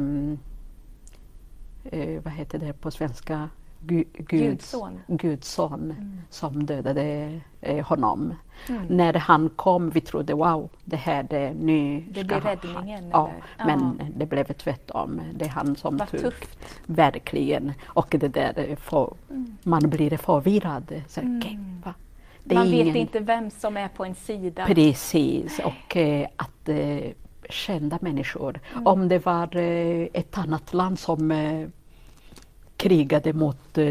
vad 2.23 2.33
heter 2.33 2.59
det 2.59 2.73
på 2.73 2.91
svenska, 2.91 3.49
Gud, 3.79 4.07
Gudson, 4.13 4.99
Gudson 5.07 5.83
mm. 5.83 6.21
som 6.29 6.65
dödade 6.65 7.39
eh, 7.61 7.85
honom. 7.85 8.33
Mm. 8.69 8.85
När 8.89 9.13
han 9.13 9.49
kom 9.49 9.89
vi 9.89 10.01
trodde 10.01 10.33
wow, 10.33 10.69
det 10.85 10.95
här 10.95 11.23
det 11.23 11.53
nu 11.53 12.03
Det 12.09 12.23
blir 12.23 12.39
räddningen? 12.39 13.09
Ja, 13.09 13.31
men 13.57 14.01
det 14.15 14.25
blev 14.25 14.53
tvärtom. 14.53 15.21
Det 15.33 15.45
är 15.45 15.49
han 15.49 15.75
som 15.75 15.97
Vad 15.97 16.09
tog. 16.09 16.33
Verkligen. 16.85 17.73
Och 17.85 18.15
det 18.19 18.27
där, 18.27 18.75
för, 18.75 19.13
mm. 19.29 19.57
man 19.63 19.89
blir 19.89 20.17
förvirrad. 20.17 21.01
Så, 21.07 21.21
mm. 21.21 21.37
okay, 21.37 21.57
man 22.43 22.71
vet 22.71 22.95
inte 22.95 23.19
vem 23.19 23.49
som 23.49 23.77
är 23.77 23.87
på 23.87 24.05
en 24.05 24.15
sida. 24.15 24.65
Precis, 24.65 25.59
och 25.59 25.97
eh, 25.97 26.27
att 26.35 26.69
eh, 26.69 27.11
kända 27.49 27.97
människor. 28.01 28.59
Mm. 28.71 28.87
Om 28.87 29.07
det 29.07 29.25
var 29.25 29.57
eh, 29.57 30.07
ett 30.13 30.37
annat 30.37 30.73
land 30.73 30.99
som 30.99 31.31
eh, 31.31 31.67
krigade 32.77 33.33
mot 33.33 33.77
eh, 33.77 33.85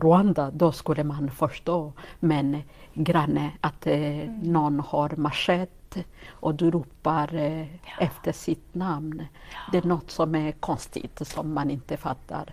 Rwanda, 0.00 0.50
då 0.50 0.72
skulle 0.72 1.04
man 1.04 1.30
förstå. 1.30 1.92
Men 2.20 2.62
granne, 2.94 3.50
att 3.60 3.86
mm. 3.86 4.38
någon 4.40 4.80
har 4.80 5.12
machete 5.16 6.04
och 6.30 6.54
du 6.54 6.70
ropar 6.70 7.34
ja. 7.34 8.04
efter 8.04 8.32
sitt 8.32 8.74
namn. 8.74 9.22
Ja. 9.52 9.58
Det 9.72 9.78
är 9.78 9.88
något 9.88 10.10
som 10.10 10.34
är 10.34 10.52
konstigt 10.52 11.20
som 11.22 11.54
man 11.54 11.70
inte 11.70 11.96
fattar. 11.96 12.52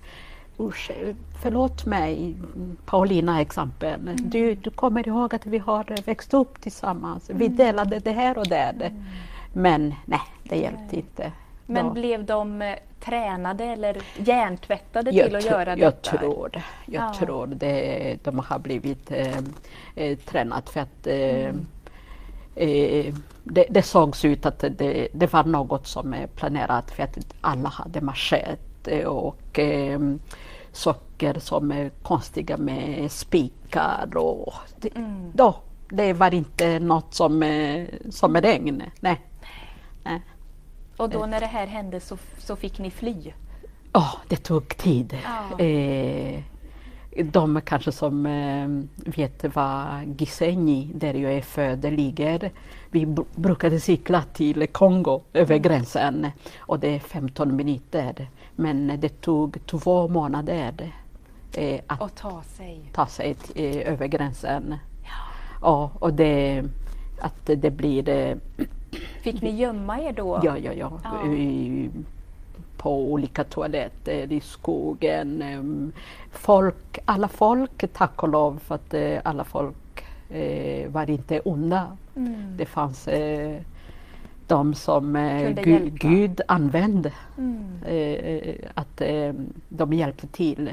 Usch, 0.60 0.92
förlåt 1.42 1.86
mig, 1.86 2.36
Paulina 2.86 3.42
exempel. 3.42 4.00
Mm. 4.01 4.15
Du, 4.30 4.56
du 4.56 4.70
kommer 4.70 5.08
ihåg 5.08 5.36
att 5.36 5.46
vi 5.46 5.58
har 5.58 6.06
växt 6.06 6.34
upp 6.34 6.62
tillsammans. 6.62 7.30
Vi 7.30 7.46
mm. 7.46 7.58
delade 7.58 8.00
det 8.00 8.12
här 8.12 8.38
och 8.38 8.48
det. 8.48 8.56
Mm. 8.56 9.04
Men 9.54 9.94
nej, 10.06 10.22
det 10.44 10.56
hjälpte 10.56 10.96
inte. 10.96 11.32
Men 11.65 11.86
Då. 11.86 11.91
blev 11.91 12.25
de 12.25 12.62
eh, 12.62 12.75
tränade 13.00 13.63
eller 13.63 13.98
hjärntvättade 14.17 15.12
jag 15.12 15.25
till 15.25 15.36
att 15.36 15.45
göra 15.45 15.69
jag 15.69 15.79
detta? 15.79 16.17
Tror, 16.17 16.50
jag 16.86 17.03
ja. 17.03 17.13
tror 17.13 17.48
det. 17.48 18.17
De 18.24 18.39
har 18.39 18.60
blivit 18.60 19.12
eh, 19.12 19.38
eh, 19.95 20.17
tränade 20.17 20.72
för 20.72 20.79
att 20.79 21.07
eh, 21.07 21.45
mm. 21.45 21.65
eh, 22.55 23.15
det, 23.43 23.65
det 23.69 23.81
sågs 23.81 24.25
ut 24.25 24.45
att 24.45 24.60
det, 24.60 25.07
det 25.13 25.34
var 25.34 25.43
något 25.43 25.88
som 25.88 26.15
planerat 26.36 26.91
för 26.91 27.03
att 27.03 27.17
alla 27.41 27.69
hade 27.69 28.01
machete 28.01 29.05
och 29.05 29.60
eh, 29.60 30.00
socker 30.72 31.39
som 31.39 31.72
är 31.72 31.89
konstiga 31.89 32.57
med 32.57 33.12
spikar 33.12 34.17
och 34.17 34.53
det, 34.79 34.95
mm. 34.95 35.31
då, 35.34 35.55
det 35.89 36.13
var 36.13 36.34
inte 36.34 36.79
något 36.79 37.13
som, 37.13 37.43
som 38.10 38.36
regn. 38.36 38.84
Nej. 39.00 39.22
Nej. 40.03 40.22
Och 40.97 41.09
då 41.09 41.25
när 41.25 41.39
det 41.39 41.45
här 41.45 41.67
hände 41.67 41.99
så, 41.99 42.17
så 42.37 42.55
fick 42.55 42.79
ni 42.79 42.91
fly? 42.91 43.33
Ja, 43.93 43.99
oh, 43.99 44.15
det 44.27 44.35
tog 44.35 44.77
tid. 44.77 45.17
Ja. 45.23 45.65
Eh, 45.65 46.43
de 47.23 47.61
kanske 47.61 47.91
som 47.91 48.25
eh, 48.25 48.67
vet 49.15 49.55
vad 49.55 50.03
Gisenyi, 50.19 50.91
där 50.95 51.13
jag 51.13 51.33
är 51.33 51.41
född, 51.41 51.93
ligger. 51.93 52.51
Vi 52.91 53.05
brukade 53.35 53.79
cykla 53.79 54.23
till 54.33 54.67
Kongo 54.67 55.21
över 55.33 55.55
mm. 55.55 55.61
gränsen 55.61 56.27
och 56.57 56.79
det 56.79 56.95
är 56.95 56.99
15 56.99 57.55
minuter. 57.55 58.27
Men 58.55 58.99
det 58.99 59.21
tog 59.21 59.65
två 59.65 60.07
månader 60.07 60.93
eh, 61.53 61.81
att 61.87 62.15
ta 62.15 62.43
sig, 62.43 62.91
ta 62.93 63.05
sig 63.05 63.35
eh, 63.55 63.93
över 63.93 64.07
gränsen. 64.07 64.75
Ja. 65.03 65.09
ja. 65.61 65.91
och 65.99 66.13
det, 66.13 66.63
att 67.19 67.45
det 67.45 67.71
blir 67.71 68.09
eh, 68.09 68.35
Fick 69.22 69.42
ni 69.42 69.50
gömma 69.50 70.00
er 70.00 70.13
då? 70.13 70.39
Ja, 70.44 70.58
ja, 70.58 70.74
ja. 70.74 71.00
ja. 71.04 71.34
I, 71.34 71.89
på 72.77 73.12
olika 73.12 73.44
toaletter 73.44 74.32
i 74.32 74.39
skogen. 74.39 75.44
Folk, 76.32 77.00
alla 77.06 77.27
folk, 77.27 77.94
tack 77.94 78.24
och 78.24 78.30
lov, 78.30 78.60
för 78.60 78.75
att 78.75 78.94
eh, 78.94 79.20
alla 79.24 79.44
folk 79.44 80.06
eh, 80.30 80.89
var 80.89 81.10
inte 81.10 81.39
onda. 81.39 81.98
Mm. 82.15 82.58
Det 82.58 82.65
fanns 82.65 83.08
eh, 83.08 83.62
de 84.48 84.74
som 84.74 85.15
eh, 85.15 85.50
Gud, 85.50 86.00
Gud, 86.00 86.42
använde. 86.48 87.12
Mm. 87.38 87.84
Eh, 87.86 88.56
att 88.74 89.01
eh, 89.01 89.34
de 89.70 89.94
hjälpte 89.94 90.27
till 90.27 90.70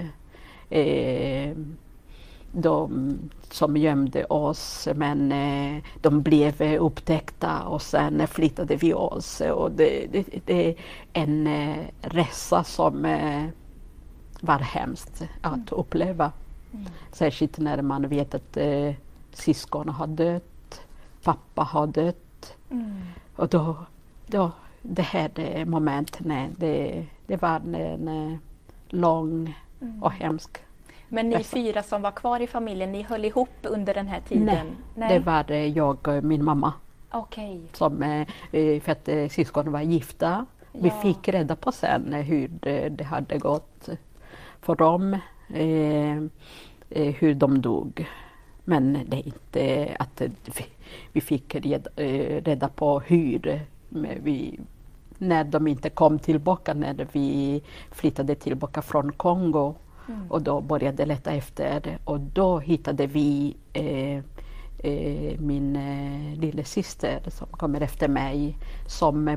de 2.52 3.18
som 3.50 3.76
gömde 3.76 4.24
oss 4.24 4.88
men 4.94 5.32
eh, 5.32 5.82
de 6.00 6.22
blev 6.22 6.62
upptäckta 6.62 7.62
och 7.62 7.82
sen 7.82 8.26
flyttade 8.26 8.76
vi 8.76 8.94
oss. 8.94 9.40
Och 9.40 9.70
det, 9.70 10.06
det, 10.12 10.26
det 10.44 10.68
är 10.68 10.74
en 11.12 11.46
eh, 11.46 11.78
resa 12.00 12.64
som 12.64 13.04
eh, 13.04 13.44
var 14.40 14.58
hemskt 14.58 15.22
att 15.40 15.52
mm. 15.52 15.66
uppleva. 15.70 16.32
Mm. 16.72 16.86
Särskilt 17.12 17.58
när 17.58 17.82
man 17.82 18.08
vet 18.08 18.34
att 18.34 18.56
eh, 18.56 18.92
syskon 19.32 19.88
har 19.88 20.06
dött, 20.06 20.80
pappa 21.22 21.62
har 21.62 21.86
dött. 21.86 22.56
Mm. 22.70 23.00
Och 23.36 23.48
då, 23.48 23.76
då, 24.26 24.50
det 24.82 25.02
här 25.02 25.30
det 25.34 25.64
momentet, 25.64 26.26
det, 26.56 27.06
det 27.26 27.42
var 27.42 27.56
en, 27.56 27.74
en 27.74 28.38
lång 28.88 29.54
och 30.00 30.12
hemsk 30.12 30.58
men 31.12 31.28
ni 31.28 31.44
fyra 31.44 31.82
som 31.82 32.02
var 32.02 32.10
kvar 32.10 32.40
i 32.40 32.46
familjen, 32.46 32.92
ni 32.92 33.02
höll 33.02 33.24
ihop 33.24 33.56
under 33.62 33.94
den 33.94 34.08
här 34.08 34.20
tiden? 34.20 34.44
Nej, 34.44 34.64
Nej. 34.94 35.08
det 35.08 35.18
var 35.18 35.50
jag 35.52 36.08
och 36.08 36.24
min 36.24 36.44
mamma. 36.44 36.72
Okay. 37.12 37.60
Som, 37.72 38.02
eh, 38.02 38.20
eh, 38.52 38.80
för 38.80 38.92
att 38.92 39.08
eh, 39.08 39.28
syskonen 39.28 39.72
var 39.72 39.80
gifta. 39.80 40.46
Ja. 40.72 40.80
Vi 40.82 40.90
fick 40.90 41.28
reda 41.28 41.56
på 41.56 41.72
sen 41.72 42.12
hur 42.12 42.48
det, 42.48 42.88
det 42.88 43.04
hade 43.04 43.38
gått 43.38 43.88
för 44.60 44.74
dem, 44.74 45.18
hur 46.88 47.34
de 47.34 47.60
dog. 47.60 48.08
Men 48.64 48.98
det 49.06 49.16
är 49.16 49.26
inte 49.26 49.96
att 49.98 50.22
vi 51.12 51.20
fick 51.20 51.54
reda, 51.54 51.90
reda 52.40 52.68
på 52.68 53.00
hur 53.00 53.60
vi, 54.22 54.60
när 55.18 55.44
de 55.44 55.66
inte 55.66 55.90
kom 55.90 56.18
tillbaka, 56.18 56.74
när 56.74 57.06
vi 57.12 57.62
flyttade 57.90 58.34
tillbaka 58.34 58.82
från 58.82 59.12
Kongo 59.12 59.74
Mm. 60.08 60.30
Och 60.30 60.42
då 60.42 60.60
började 60.60 61.06
leta 61.06 61.32
efter 61.32 61.98
och 62.04 62.20
då 62.20 62.58
hittade 62.58 63.06
vi 63.06 63.56
eh, 63.72 64.16
eh, 64.78 65.40
min 65.40 65.76
eh, 65.76 66.38
lilla 66.40 66.64
syster 66.64 67.22
som 67.28 67.46
kommer 67.46 67.80
efter 67.80 68.08
mig 68.08 68.56
som 68.86 69.28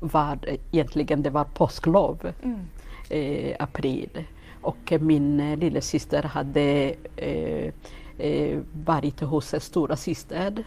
var 0.00 0.38
egentligen 0.70 1.22
det 1.22 1.30
var 1.30 1.44
påsklov, 1.44 2.32
mm. 2.42 2.60
eh, 3.08 3.56
april. 3.58 4.24
Och 4.62 4.92
min 5.00 5.40
eh, 5.40 5.58
lilla 5.58 5.80
syster 5.80 6.22
hade 6.22 6.94
eh, 7.16 7.72
eh, 8.18 8.58
varit 8.72 9.20
hos 9.20 9.54
stora 9.58 9.96
syster 9.96 10.64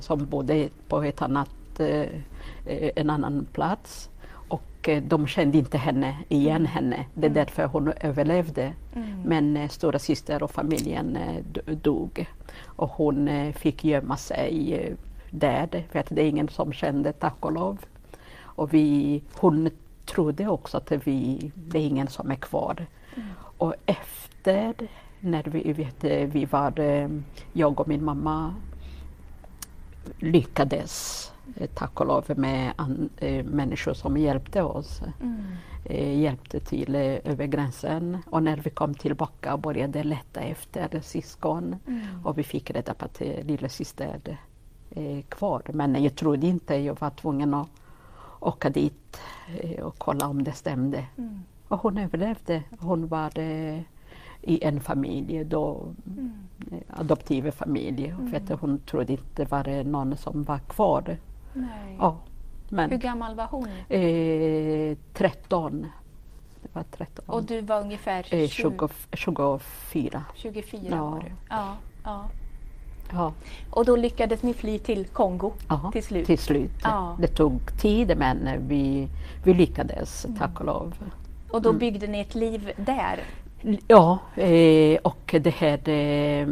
som 0.00 0.26
bodde 0.26 0.68
på 0.88 1.02
ett 1.02 1.22
annat, 1.22 1.80
en 2.66 3.10
annan 3.10 3.46
plats. 3.52 4.10
Och 4.80 4.88
eh, 4.88 5.02
de 5.02 5.26
kände 5.26 5.58
inte 5.58 5.78
henne, 5.78 6.16
igen 6.28 6.56
mm. 6.56 6.66
henne. 6.66 7.04
Det 7.14 7.26
är 7.26 7.30
mm. 7.30 7.34
därför 7.34 7.66
hon 7.66 7.92
överlevde. 8.00 8.72
Mm. 8.94 9.22
Men 9.24 9.56
eh, 9.56 9.68
stora 9.68 9.98
syster 9.98 10.42
och 10.42 10.50
familjen 10.50 11.16
eh, 11.16 11.74
dog. 11.74 12.26
Och 12.64 12.88
hon 12.88 13.52
fick 13.52 13.84
gömma 13.84 14.16
sig 14.16 14.96
där, 15.30 15.84
för 15.92 15.98
att 15.98 16.06
det 16.08 16.22
är 16.22 16.28
ingen 16.28 16.48
som 16.48 16.72
kände, 16.72 17.12
tack 17.12 17.36
och 17.40 17.52
lov. 17.52 17.78
Och 18.38 18.74
vi, 18.74 19.22
hon 19.34 19.70
trodde 20.06 20.48
också 20.48 20.76
att 20.76 20.92
vi, 21.04 21.50
det 21.54 21.78
är 21.78 21.86
ingen 21.86 22.08
som 22.08 22.30
är 22.30 22.36
kvar. 22.36 22.86
Mm. 23.16 23.28
Och 23.58 23.74
efter, 23.86 24.74
när 25.20 25.42
vi, 25.42 25.72
vet, 25.72 26.04
vi 26.34 26.44
var, 26.44 26.72
jag 27.52 27.80
och 27.80 27.88
min 27.88 28.04
mamma 28.04 28.54
lyckades 30.18 31.29
Eh, 31.29 31.29
tack 31.74 32.00
och 32.00 32.06
lov 32.06 32.24
med 32.36 32.72
an, 32.76 33.10
äh, 33.16 33.44
människor 33.44 33.94
som 33.94 34.16
hjälpte 34.16 34.62
oss. 34.62 35.02
Mm. 35.20 35.42
Äh, 35.84 36.20
hjälpte 36.20 36.60
till 36.60 36.94
över 36.94 37.46
gränsen 37.46 38.18
och 38.26 38.42
när 38.42 38.56
vi 38.56 38.70
kom 38.70 38.94
tillbaka 38.94 39.56
började 39.56 40.02
leta 40.04 40.40
efter 40.40 41.00
syskon 41.00 41.76
mm. 41.86 42.06
och 42.24 42.38
vi 42.38 42.42
fick 42.42 42.70
reda 42.70 42.94
på 42.94 43.04
att 43.04 43.20
äh, 43.20 43.44
lilla 43.44 43.68
syster 43.68 44.38
är 44.90 45.22
kvar. 45.22 45.62
Men 45.72 46.02
jag 46.02 46.16
trodde 46.16 46.46
inte, 46.46 46.74
jag 46.74 47.00
var 47.00 47.10
tvungen 47.10 47.54
att 47.54 47.68
åka 48.40 48.70
dit 48.70 49.20
och 49.82 49.94
kolla 49.98 50.28
om 50.28 50.44
det 50.44 50.52
stämde. 50.52 51.06
Mm. 51.18 51.42
Och 51.68 51.78
hon 51.78 51.98
överlevde. 51.98 52.62
Hon 52.78 53.06
var 53.06 53.38
i 54.42 54.64
en 54.64 54.80
familj, 54.80 55.44
då, 55.44 55.86
Mm. 56.06 56.32
eh, 56.70 57.00
adoptiv 57.00 57.50
familj. 57.50 58.14
För 58.30 58.36
att 58.36 58.60
hon 58.60 58.78
trodde 58.78 59.12
inte 59.12 59.24
det 59.34 59.50
var 59.50 59.84
någon 59.84 60.16
som 60.16 60.44
var 60.44 60.58
kvar. 60.58 61.16
Nej. 61.52 61.96
Ja, 61.98 62.16
men 62.68 62.90
Hur 62.90 62.98
gammal 62.98 63.34
var 63.34 63.46
hon? 63.50 63.68
eh, 63.88 64.96
13. 65.14 65.86
Det 66.62 66.68
var 66.72 66.84
13. 66.90 67.24
Och 67.28 67.42
du 67.44 67.60
var 67.60 67.80
ungefär 67.80 68.34
eh, 68.34 68.48
20, 68.48 68.88
20, 69.12 69.58
24. 69.92 70.22
24 70.34 70.80
Ja. 70.90 71.04
var 71.10 71.20
du? 71.20 71.26
Ja, 71.50 71.76
ja. 72.04 72.24
Ja, 73.12 73.32
Och 73.70 73.84
då 73.84 73.96
lyckades 73.96 74.42
ni 74.42 74.54
fly 74.54 74.78
till 74.78 75.04
Kongo 75.04 75.52
ja, 75.68 75.90
till 75.92 76.02
slut? 76.04 76.26
till 76.26 76.38
slut. 76.38 76.70
Ja. 76.82 77.16
Det 77.20 77.26
tog 77.26 77.80
tid 77.80 78.18
men 78.18 78.48
vi, 78.68 79.08
vi 79.44 79.54
lyckades, 79.54 80.24
Mm. 80.24 80.38
tack 80.38 80.60
och 80.60 80.66
lov. 80.66 80.94
Och 81.50 81.62
då 81.62 81.72
byggde 81.72 82.06
ni 82.06 82.20
ett 82.20 82.34
liv 82.34 82.72
där? 82.76 83.20
Ja, 83.88 84.18
eh, 84.36 84.98
och 85.02 85.34
det 85.40 85.50
här 85.54 85.88
eh, 85.88 86.48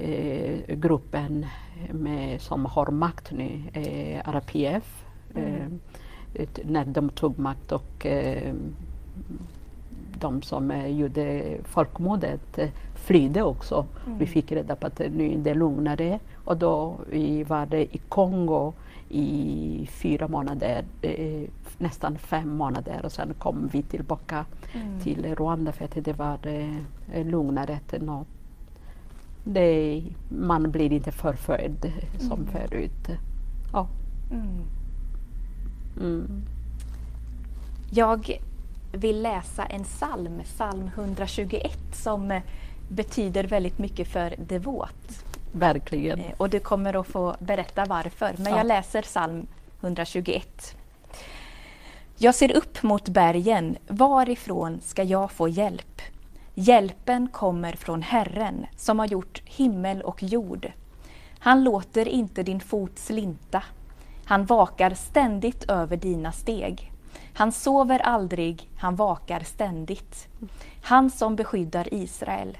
eh, 0.00 0.76
gruppen 0.76 1.46
med, 1.92 2.40
som 2.40 2.64
har 2.66 2.86
makt 2.90 3.32
nu, 3.32 3.62
eh, 3.72 4.28
RPF, 4.28 5.04
eh, 5.34 5.66
ett- 6.34 6.60
när 6.64 6.84
de 6.84 7.08
tog 7.08 7.38
makt 7.38 7.72
och 7.72 8.06
eh, 8.06 8.54
de 10.20 10.42
som 10.42 10.70
eh, 10.70 10.86
gjorde 10.86 11.56
folkmordet 11.64 12.58
eh, 12.58 12.68
flydde 12.94 13.42
också. 13.42 13.86
Vi 14.18 14.26
fick 14.26 14.52
reda 14.52 14.76
på 14.76 14.86
att 14.86 14.96
det 14.96 15.08
nu 15.08 15.36
det 15.36 15.50
är 15.50 15.54
lugnare. 15.54 16.18
Och 16.44 16.56
då 16.56 16.94
vi 17.10 17.42
var 17.44 17.66
det 17.66 17.94
i 17.94 17.98
Kongo 18.08 18.72
i 19.08 19.88
fyra 19.92 20.28
månader, 20.28 20.84
eh, 21.02 21.42
nästan 21.78 22.18
fem 22.18 22.56
månader. 22.56 23.00
Och 23.04 23.12
sen 23.12 23.34
kom 23.38 23.68
vi 23.72 23.82
tillbaka 23.82 24.44
till 25.02 25.34
Rwanda 25.34 25.72
för 25.72 25.84
att 25.84 26.04
det 26.04 26.12
var 26.12 26.38
eh, 26.46 27.26
lugnare. 27.26 27.78
Att 27.86 28.02
nå, 28.02 28.24
det, 29.44 30.02
man 30.28 30.70
blir 30.70 30.92
inte 30.92 31.12
förföljd 31.12 31.92
som 32.18 32.46
förut. 32.46 33.08
Ja. 33.72 33.88
Mm. 34.30 34.60
Mm. 36.00 36.42
Jag 37.90 38.38
vill 38.92 39.22
läsa 39.22 39.64
en 39.64 39.84
psalm, 39.84 40.40
psalm 40.44 40.90
121, 40.94 41.78
som 41.92 42.40
betyder 42.88 43.44
väldigt 43.44 43.78
mycket 43.78 44.08
för 44.08 44.34
devot. 44.48 45.24
Verkligen. 45.52 46.18
Eh, 46.20 46.32
Och 46.36 46.50
du 46.50 46.60
kommer 46.60 47.00
att 47.00 47.06
få 47.06 47.36
berätta 47.38 47.84
varför. 47.84 48.34
Men 48.38 48.52
Ja. 48.52 48.56
jag 48.58 48.66
läser 48.66 49.02
psalm 49.02 49.46
121. 49.80 50.76
Jag 52.18 52.34
ser 52.34 52.56
upp 52.56 52.82
mot 52.82 53.08
bergen, 53.08 53.76
varifrån 53.88 54.80
ska 54.82 55.02
jag 55.02 55.30
få 55.30 55.48
hjälp? 55.48 56.00
Hjälpen 56.56 57.28
kommer 57.28 57.72
från 57.72 58.02
Herren 58.02 58.66
som 58.76 58.98
har 58.98 59.06
gjort 59.06 59.42
himmel 59.44 60.02
och 60.02 60.22
jord. 60.22 60.72
Han 61.38 61.64
låter 61.64 62.08
inte 62.08 62.42
din 62.42 62.60
fot 62.60 62.98
slinta. 62.98 63.62
Han 64.24 64.44
vakar 64.44 64.90
ständigt 64.90 65.70
över 65.70 65.96
dina 65.96 66.32
steg. 66.32 66.92
Han 67.34 67.52
sover 67.52 67.98
aldrig, 67.98 68.70
han 68.76 68.96
vakar 68.96 69.40
ständigt. 69.40 70.28
Han 70.82 71.10
som 71.10 71.36
beskyddar 71.36 71.94
Israel. 71.94 72.58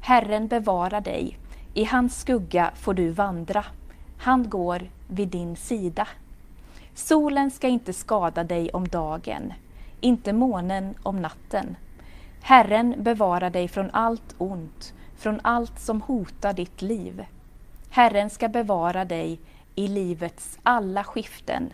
Herren 0.00 0.48
bevarar 0.48 1.00
dig. 1.00 1.38
I 1.74 1.84
hans 1.84 2.20
skugga 2.20 2.70
får 2.74 2.94
du 2.94 3.10
vandra. 3.10 3.64
Han 4.18 4.50
går 4.50 4.90
vid 5.08 5.28
din 5.28 5.56
sida. 5.56 6.08
Solen 6.94 7.50
ska 7.50 7.68
inte 7.68 7.92
skada 7.92 8.44
dig 8.44 8.70
om 8.70 8.88
dagen, 8.88 9.52
inte 10.00 10.32
månen 10.32 10.94
om 11.02 11.22
natten. 11.22 11.76
Herren 12.40 12.94
bevarar 13.02 13.50
dig 13.50 13.68
från 13.68 13.90
allt 13.90 14.34
ont, 14.38 14.94
från 15.16 15.40
allt 15.44 15.78
som 15.80 16.02
hotar 16.02 16.52
ditt 16.52 16.82
liv. 16.82 17.24
Herren 17.90 18.30
ska 18.30 18.48
bevara 18.48 19.04
dig 19.04 19.40
i 19.74 19.88
livets 19.88 20.58
alla 20.62 21.04
skiften, 21.04 21.72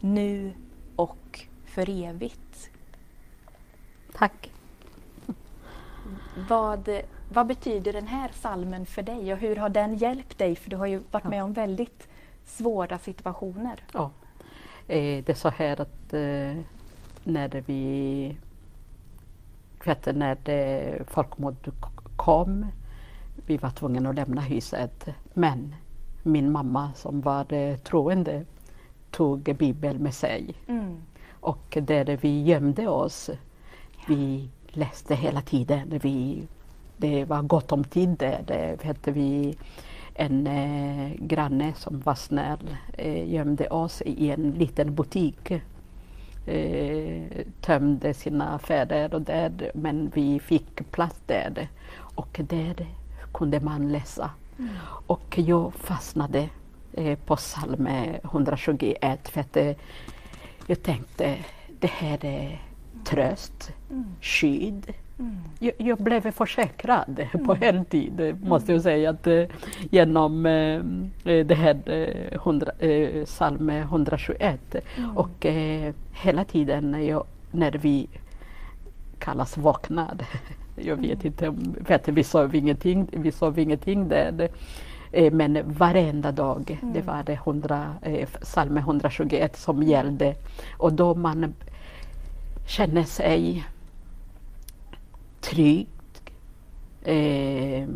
nu 0.00 0.52
och 0.96 1.46
för 1.64 1.90
evigt. 2.04 2.70
Tack. 4.14 4.50
Vad, 6.48 6.88
vad 7.32 7.46
betyder 7.46 7.92
den 7.92 8.06
här 8.06 8.30
salmen 8.34 8.86
för 8.86 9.02
dig 9.02 9.32
och 9.32 9.38
hur 9.38 9.56
har 9.56 9.68
den 9.68 9.96
hjälpt 9.96 10.38
dig? 10.38 10.56
För 10.56 10.70
du 10.70 10.76
har 10.76 10.86
ju 10.86 10.98
varit 11.10 11.24
Ja. 11.24 11.30
med 11.30 11.44
om 11.44 11.52
väldigt 11.52 12.08
svåra 12.44 12.98
situationer. 12.98 13.80
Ja. 13.92 14.10
Eh, 14.86 15.24
det 15.24 15.28
är 15.28 15.34
så 15.34 15.48
här 15.48 15.80
att 15.80 16.12
eh, 16.12 16.56
när 17.24 17.62
vi 17.66 18.36
att 19.86 20.06
när 20.16 20.36
det 20.44 20.98
folkmordet 21.10 21.74
k- 21.80 21.88
kom, 22.16 22.66
vi 23.46 23.56
var 23.56 23.70
tvungna 23.70 24.08
att 24.08 24.14
lämna 24.16 24.40
huset. 24.40 25.08
Men 25.34 25.74
min 26.22 26.52
mamma 26.52 26.92
som 26.94 27.20
var 27.20 27.76
troende 27.76 28.44
tog 29.10 29.56
Bibeln 29.58 30.02
med 30.02 30.14
sig. 30.14 30.54
Mm. 30.66 30.96
Och 31.40 31.78
där 31.80 32.18
vi 32.20 32.42
gömde 32.42 32.88
oss, 32.88 33.30
vi 34.08 34.48
läste 34.68 35.14
hela 35.14 35.40
tiden. 35.40 35.98
Vi, 36.02 36.42
det 36.96 37.24
var 37.24 37.42
gott 37.42 37.72
om 37.72 37.84
tid 37.84 38.08
där. 38.08 38.44
Det 38.46 38.82
hette 38.82 39.12
vi 39.12 39.58
en 40.14 40.46
eh, 40.46 41.10
granne 41.18 41.72
som 41.76 42.00
var 42.00 42.14
snäll 42.14 42.76
eh, 42.92 43.32
gömde 43.34 43.68
oss 43.68 44.02
i 44.02 44.30
en 44.30 44.50
liten 44.50 44.94
butik. 44.94 45.52
Eh, 46.48 47.44
tömde 47.60 48.14
sina 48.14 48.54
affärer 48.54 49.14
och 49.14 49.22
där, 49.22 49.70
men 49.74 50.10
vi 50.14 50.40
fick 50.40 50.90
plats 50.90 51.20
där. 51.26 51.68
Och 51.98 52.40
där 52.42 52.86
kunde 53.34 53.60
man 53.60 53.92
läsa. 53.92 54.30
Och 55.06 55.38
jag 55.38 55.74
fastnade 55.74 56.48
eh, 56.92 57.18
på 57.18 57.36
psalm 57.36 57.88
121 58.22 59.28
för 59.28 59.40
att 59.40 59.56
eh, 59.56 59.76
jag 60.66 60.82
tänkte 60.82 61.36
det 61.80 61.90
här 61.90 62.24
är 62.24 62.62
tröst, 63.04 63.72
skydd. 64.20 64.92
Jag, 65.58 65.72
jag 65.78 65.98
blev 65.98 66.30
försäkrad 66.30 67.20
på 67.46 67.54
heltid 67.54 68.36
måste 68.42 68.72
jag 68.72 68.82
säga 68.82 69.10
att 69.10 69.26
eh, 69.26 69.42
genom 69.90 70.46
eh, 70.46 70.82
det 71.44 71.54
här 71.54 71.76
eh, 71.86 72.34
100, 72.34 72.72
eh, 72.78 73.24
psalm 73.24 73.68
121 73.70 74.76
och 75.16 75.46
eh, 75.46 75.94
hela 76.12 76.44
tiden 76.44 76.90
när, 76.90 76.98
jag, 77.00 77.24
när 77.50 77.72
vi 77.72 78.08
kallas 79.18 79.56
vaknad. 79.56 80.22
Jag 80.76 80.96
vet 80.96 81.24
inte, 81.24 81.48
om- 81.48 81.76
för 81.84 81.94
att 81.94 82.08
vi 82.08 82.24
sov 82.24 82.54
ingenting, 82.54 83.08
vi 83.12 83.32
sov 83.32 83.58
ingenting 83.58 84.08
där. 84.08 84.48
Eh, 85.12 85.32
Men 85.32 85.58
varenda 85.72 86.32
dag, 86.32 86.78
det 86.94 87.02
var 87.02 87.22
det 87.26 87.32
100, 87.32 87.94
eh, 88.02 88.28
psalm 88.42 88.76
121 88.76 89.56
som 89.56 89.82
gällde. 89.82 90.34
Och 90.76 90.92
då 90.92 91.14
man 91.14 91.54
känner 92.66 93.02
sig 93.04 93.64
trygg. 95.48 95.88
Eh, 97.02 97.88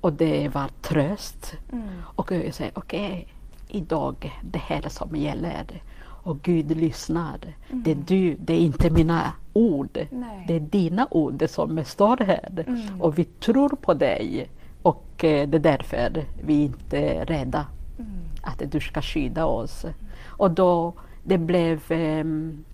och 0.00 0.12
det 0.12 0.48
var 0.48 0.68
tröst. 0.82 1.54
Mm. 1.72 1.88
Och 2.02 2.32
jag 2.32 2.54
säger 2.54 2.72
okej, 2.74 3.28
idag 3.68 4.32
det 4.42 4.58
här 4.58 4.88
som 4.88 5.16
gäller. 5.16 5.82
Och 6.06 6.42
Gud 6.42 6.76
lyssnar. 6.76 7.38
Det 7.70 7.90
är 7.90 7.98
du, 8.06 8.34
det 8.34 8.52
är 8.54 8.58
inte 8.58 8.90
mina 8.90 9.32
ord. 9.52 9.98
Nej. 10.10 10.44
Det 10.48 10.54
är 10.54 10.60
dina 10.60 11.08
ord 11.10 11.44
som 11.48 11.84
står 11.84 12.16
här. 12.16 12.64
Mm. 12.66 13.00
Och 13.00 13.18
vi 13.18 13.24
tror 13.24 13.68
på 13.68 13.94
dig. 13.94 14.50
Och 14.82 15.24
eh, 15.24 15.48
det 15.48 15.56
är 15.56 15.60
därför 15.60 16.24
vi 16.44 16.62
inte 16.62 16.98
är 16.98 17.26
rädda 17.26 17.66
Mm. 17.98 18.10
att 18.42 18.62
du 18.72 18.80
ska 18.80 19.02
skydda 19.02 19.46
oss. 19.46 19.84
Och 20.26 20.50
då 20.50 20.92
det 21.24 21.38
blev 21.38 21.80
ehm, 21.88 22.64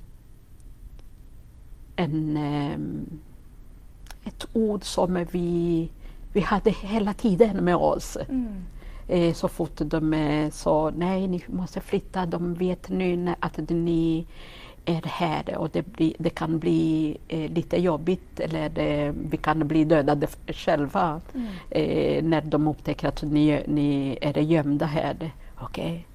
en, 1.97 2.37
ehm, 2.37 3.07
ett 4.25 4.47
ord 4.53 4.85
som 4.85 5.27
vi, 5.33 5.89
vi 6.33 6.41
hade 6.41 6.71
hela 6.71 7.15
tiden 7.15 7.65
med 7.65 7.77
oss. 7.77 8.17
Mm. 8.29 8.65
Eh, 9.09 9.35
så 9.35 9.49
fort 9.49 9.77
de 9.77 10.13
eh, 10.15 10.51
sa 10.51 10.93
nej, 10.97 11.29
ni 11.29 11.43
måste 11.47 11.81
flytta, 11.81 12.27
de 12.27 12.55
vet 12.55 12.89
nu 12.89 13.35
att 13.41 13.59
ni 13.69 14.27
är 14.85 15.03
här 15.07 15.57
och 15.59 15.71
det, 15.73 15.83
blir, 15.83 16.15
det 16.19 16.31
kan 16.31 16.59
bli 16.59 17.17
eh, 17.29 17.51
lite 17.51 17.77
jobbigt 17.81 18.41
eller 18.41 18.69
det, 18.69 19.15
vi 19.31 19.37
kan 19.37 19.69
bli 19.69 19.85
dödade 19.85 20.27
själva 20.47 21.21
Mm. 21.35 21.47
eh, 21.71 22.25
när 22.25 22.41
de 22.41 22.69
upptäcker 22.69 23.09
att 23.09 23.23
ni, 23.23 23.63
ni 23.67 24.19
är 24.21 24.39
gömda 24.39 24.87
här. 24.87 25.31
Okej, 25.61 26.07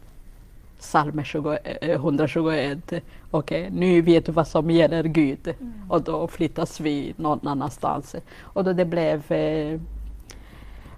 psalm 0.86 1.24
20 1.24 1.58
eh, 1.64 1.90
121. 1.92 2.94
Okej, 3.32 3.70
nu 3.72 4.02
vet 4.02 4.26
du 4.26 4.32
vad 4.32 4.48
som 4.48 4.72
gäller 4.72 5.04
Gud. 5.04 5.54
Och 5.90 6.02
då 6.02 6.28
flyttas 6.28 6.80
vi 6.80 7.14
någon 7.18 7.48
annanstans. 7.48 8.16
Och 8.42 8.64
då 8.64 8.74
det 8.74 8.86
blev 8.86 9.32
eh, 9.32 9.80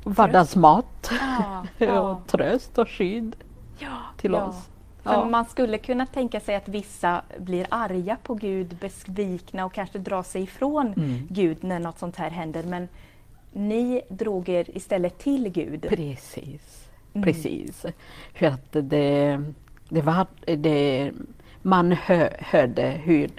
vardagsmat 0.04 1.12
Ja, 1.12 1.66
ja. 1.86 2.00
och 2.00 2.28
tröst 2.28 2.78
och 2.78 2.90
skydd 2.90 3.36
Ja, 3.80 3.98
till 4.18 4.36
oss. 4.36 4.70
För. 5.04 5.26
Man 5.26 5.46
skulle 5.46 5.78
kunna 5.78 6.06
tänka 6.06 6.40
sig 6.40 6.56
att 6.56 6.68
vissa 6.68 7.22
blir 7.40 7.68
arga 7.70 8.18
på 8.24 8.34
Gud, 8.34 8.76
besvikna 8.82 9.66
och 9.66 9.74
kanske 9.74 10.00
drar 10.00 10.24
sig 10.24 10.42
ifrån 10.44 10.94
Mm. 10.98 11.28
Gud 11.30 11.64
när 11.64 11.80
något 11.80 12.00
sånt 12.00 12.16
här 12.16 12.30
händer. 12.30 12.64
Men 12.64 12.88
ni 13.54 14.02
drog 14.10 14.50
er 14.50 14.78
istället 14.78 15.18
till 15.20 15.50
Gud. 15.50 15.82
Precis, 15.90 16.84
Mm. 17.14 17.24
precis. 17.26 17.86
För 18.34 18.46
att 18.46 18.68
det, 18.72 19.44
det 19.90 20.02
var, 20.02 20.28
det, 20.58 21.12
man 21.62 21.92
hö, 21.92 22.30
hörde 22.40 22.90
hur 23.04 23.30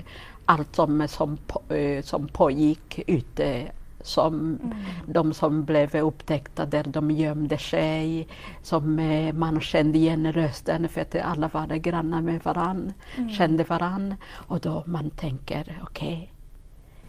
allt 0.45 0.75
som, 0.77 1.09
som, 1.09 1.39
eh, 1.69 2.03
som 2.03 2.29
pågick 2.29 3.01
ute 3.07 3.71
som 4.01 4.35
Mm. 4.35 4.77
de 5.07 5.35
som 5.35 5.65
blev 5.65 5.97
upptäckta 5.97 6.67
där 6.67 6.85
de 6.85 7.11
gömde 7.11 7.59
sig, 7.59 8.29
som 8.63 8.99
eh, 8.99 9.33
man 9.33 9.61
kände 9.61 9.99
igen 9.99 10.33
rösten 10.33 10.89
för 10.89 11.01
att 11.01 11.15
alla 11.17 11.49
var 11.53 11.67
grannar 11.77 12.21
med 12.23 12.41
varann, 12.45 12.93
Mm. 13.17 13.31
kände 13.31 13.65
varann. 13.65 14.15
Och 14.33 14.61
då 14.61 14.83
man 14.87 15.11
tänker, 15.11 15.79
okej, 15.83 16.33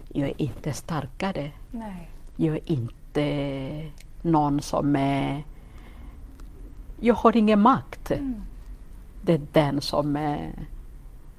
jag 0.10 0.30
är 0.30 0.42
inte 0.42 0.74
starkare 0.74 1.52
Nej. 1.72 2.10
jag 2.36 2.56
är 2.56 2.72
inte 2.72 3.92
någon 4.22 4.62
som 4.62 4.96
är... 4.96 5.44
Jag 7.00 7.16
har 7.16 7.38
ingen 7.38 7.62
makt. 7.62 8.12
Mm. 8.12 8.42
Det 9.22 9.34
är 9.34 9.42
den 9.52 9.82
som 9.82 10.16
eh, 10.16 10.50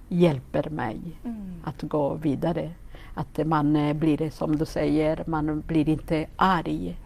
hjälper 0.09 0.71
mig 0.71 0.99
Mm. 1.25 1.55
att 1.65 1.83
gå 1.83 2.15
vidare. 2.15 2.71
Att 3.15 3.47
man 3.47 3.77
eh, 3.77 3.93
blir, 3.97 4.31
som 4.31 4.57
du 4.57 4.67
säger, 4.67 5.23
man 5.27 5.61
blir 5.67 5.89
inte 5.89 6.27
arg 6.37 6.97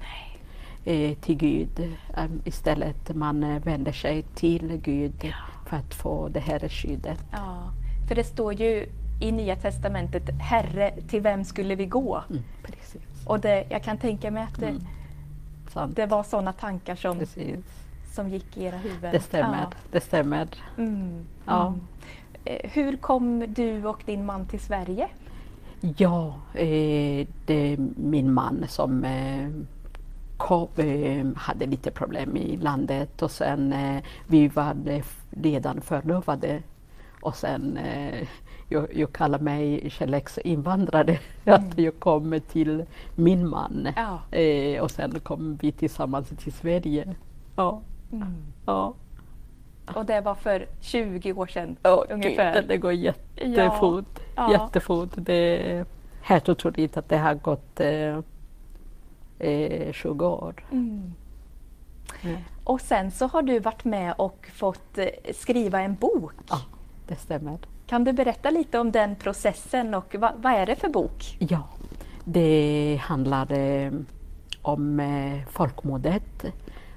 eh, 0.84 1.14
till 1.14 1.36
Gud. 1.36 1.92
Eh, 2.16 2.24
istället 2.44 3.14
man 3.16 3.44
eh, 3.44 3.62
vänder 3.62 3.92
sig 3.92 4.22
till 4.22 4.80
Gud 4.84 5.32
för 5.68 5.76
att 5.76 5.94
få 5.94 6.28
det 6.28 6.40
här 6.40 6.68
skyddet. 6.68 7.24
Ja, 7.32 7.70
för 8.08 8.14
det 8.14 8.24
står 8.24 8.52
ju 8.52 8.86
i 9.20 9.32
Nya 9.32 9.56
Testamentet, 9.56 10.22
Herre, 10.40 10.94
till 11.08 11.20
vem 11.20 11.44
skulle 11.44 11.74
vi 11.74 11.86
gå? 11.86 12.22
Mm. 12.30 12.42
Och 13.26 13.40
det, 13.40 13.64
jag 13.70 13.82
kan 13.82 13.98
tänka 13.98 14.30
mig 14.30 14.42
att 14.42 14.60
det, 14.60 14.68
Mm. 15.76 15.94
Det 15.94 16.06
var 16.06 16.22
sådana 16.22 16.52
tankar 16.52 16.96
som, 16.96 17.18
Precis. 17.18 17.83
Som 18.14 18.28
gick 18.28 18.56
i 18.56 18.64
era 18.64 18.76
huvuden. 18.76 19.12
Det 19.12 19.20
stämmer. 19.20 19.66
Det 19.90 20.00
stämmer. 20.00 20.48
Ja. 20.76 20.82
Mm. 20.82 21.24
Ja. 21.46 21.66
Mm. 21.66 21.80
Eh, 22.44 22.70
Hur 22.70 22.96
kom 22.96 23.44
du 23.48 23.86
och 23.86 24.02
din 24.06 24.26
man 24.26 24.46
till 24.46 24.60
Sverige? 24.60 25.08
Ja, 25.96 26.34
eh, 26.54 27.26
det 27.46 27.72
är 27.72 27.76
min 27.96 28.32
man 28.32 28.64
som 28.68 29.04
eh, 29.04 29.48
kom, 30.36 30.68
eh, 30.76 31.26
hade 31.36 31.66
lite 31.66 31.90
problem 31.90 32.36
i 32.36 32.56
landet 32.56 33.22
och 33.22 33.30
sen 33.30 33.74
vi 34.26 34.48
var 34.48 34.76
redan 35.30 35.80
förlovade 35.80 36.62
och 37.20 37.36
sen 37.36 37.78
jag, 38.68 38.96
jag 38.96 39.12
kallar 39.12 39.38
mig 39.38 39.90
kärleksinvandrare, 39.90 41.18
att 41.44 41.78
jag 41.78 41.98
kom 42.00 42.40
till 42.52 42.84
min 43.14 43.48
man 43.48 43.88
Ja. 43.96 44.20
och 44.80 44.90
sen 44.90 45.20
kom 45.20 45.58
vi 45.62 45.72
tillsammans 45.72 46.28
till 46.28 46.52
Sverige. 46.52 47.14
Ja, 47.56 47.80
ja. 48.66 48.94
Och 49.94 50.06
det 50.06 50.20
var 50.20 50.34
för 50.34 50.66
20 50.80 51.32
år 51.32 51.46
sedan 51.46 51.76
Ja, 51.82 52.04
ungefär. 52.10 52.54
Det, 52.54 52.60
det 52.60 52.76
går 52.76 52.92
jättefort. 52.92 54.20
Ja. 54.36 54.52
jättefort. 54.52 55.10
Det 55.16 55.70
är 55.72 55.86
helt 56.22 56.48
otroligt 56.48 56.96
att 56.96 57.08
det 57.08 57.18
har 57.18 57.34
gått 57.34 57.80
eh, 57.80 58.18
eh, 59.38 59.92
20 59.92 60.26
år. 60.26 60.64
Mm. 60.72 61.14
Ja. 62.22 62.30
Och 62.64 62.80
sen 62.80 63.10
så 63.10 63.26
har 63.26 63.42
du 63.42 63.58
varit 63.58 63.84
med 63.84 64.14
och 64.18 64.50
fått 64.54 64.98
eh, 64.98 65.06
skriva 65.34 65.80
en 65.80 65.94
bok. 65.94 66.32
Ja, 66.48 66.60
det 67.08 67.16
stämmer. 67.16 67.58
Kan 67.86 68.04
du 68.04 68.12
berätta 68.12 68.50
lite 68.50 68.78
om 68.78 68.92
den 68.92 69.16
processen 69.16 69.94
och 69.94 70.14
vad, 70.18 70.32
vad 70.36 70.52
är 70.52 70.66
det 70.66 70.76
för 70.76 70.88
bok? 70.88 71.36
Ja, 71.38 71.62
det 72.24 73.00
handlar 73.02 73.52
eh, 73.52 73.92
om 74.62 75.00
eh, 75.00 75.40
folkmordet 75.50 76.44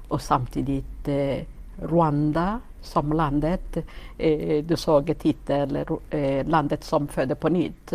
och 0.07 0.21
samtidigt 0.21 1.07
eh, 1.07 1.43
Rwanda 1.81 2.59
som 2.81 3.13
landet. 3.13 3.77
Eh, 4.17 4.63
du 4.63 4.77
såg 4.77 5.15
titeln 5.19 5.85
eh, 6.09 6.47
Landet 6.47 6.83
som 6.83 7.07
födde 7.07 7.35
på 7.35 7.49
nytt. 7.49 7.93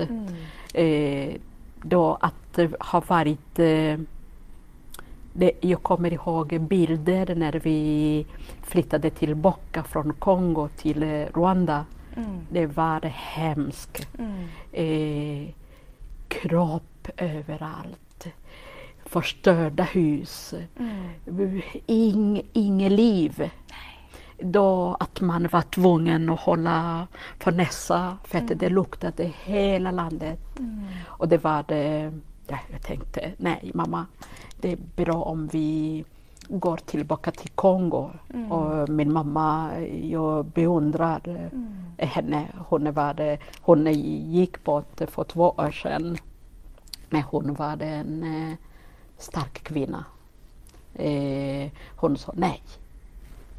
eh, 0.74 1.34
då 1.82 2.18
att 2.20 2.34
det 2.54 2.70
har 2.80 3.04
varit 3.06 3.58
eh, 3.58 3.98
det, 5.32 5.52
jag 5.60 5.82
kommer 5.82 6.12
ihåg 6.12 6.60
bilder 6.60 7.34
när 7.34 7.52
vi 7.52 8.26
flyttade 8.62 9.10
tillbaka 9.10 9.82
från 9.82 10.12
Kongo 10.12 10.68
till 10.76 11.02
eh, 11.02 11.26
Rwanda. 11.34 11.84
Mm. 12.16 12.40
Det 12.50 12.66
var 12.66 13.00
hemskt. 13.14 14.08
Mm. 14.18 14.48
Eh, 14.72 15.48
kropp 16.28 17.08
överallt. 17.16 17.98
Förstörda 19.12 19.82
hus. 19.82 20.54
Mm. 20.78 21.62
Ing, 21.86 22.42
inget 22.52 22.92
liv. 22.92 23.50
Då 24.38 24.96
att 25.00 25.20
man 25.20 25.48
var 25.52 25.62
tvungen 25.62 26.30
att 26.30 26.40
hålla 26.40 27.06
för 27.38 27.52
näsa 27.52 28.16
för 28.24 28.38
att 28.38 28.58
det 28.58 28.68
luktade 28.68 29.32
hela 29.44 29.90
landet. 29.90 30.58
Mm. 30.58 30.84
Och 31.06 31.28
det 31.28 31.44
var 31.44 31.64
det, 31.68 32.12
ja, 32.48 32.58
jag 32.72 32.82
tänkte, 32.82 33.32
nej 33.36 33.70
mamma, 33.74 34.06
det 34.60 34.72
är 34.72 34.78
bra 34.96 35.22
om 35.22 35.46
vi 35.52 36.04
går 36.48 36.76
tillbaka 36.76 37.30
till 37.30 37.50
Kongo. 37.50 38.10
Mm. 38.34 38.52
Och 38.52 38.88
min 38.88 39.12
mamma, 39.12 39.70
jag 40.02 40.44
beundrar 40.44 41.20
Mm. 41.26 41.82
henne. 41.98 42.46
Hon, 42.68 42.92
var, 42.92 43.38
hon 43.60 43.92
gick 44.32 44.64
bort 44.64 45.00
för 45.08 45.24
två 45.24 45.54
år 45.58 45.70
sedan. 45.70 46.16
Men 47.10 47.22
hon 47.22 47.54
var 47.54 47.82
en 47.82 48.22
eh, 48.22 48.54
stark 49.22 49.62
kvinna. 49.64 50.04
Eh, 50.94 51.70
hon 51.96 52.16
sa 52.16 52.32
nej, 52.36 52.62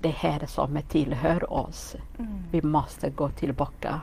det 0.02 0.10
här 0.10 0.46
som 0.46 0.80
tillhör 0.90 1.54
oss. 1.54 1.96
Mm. 2.20 2.44
Vi 2.52 2.62
måste 2.62 3.10
gå 3.10 3.30
tillbaka 3.30 4.02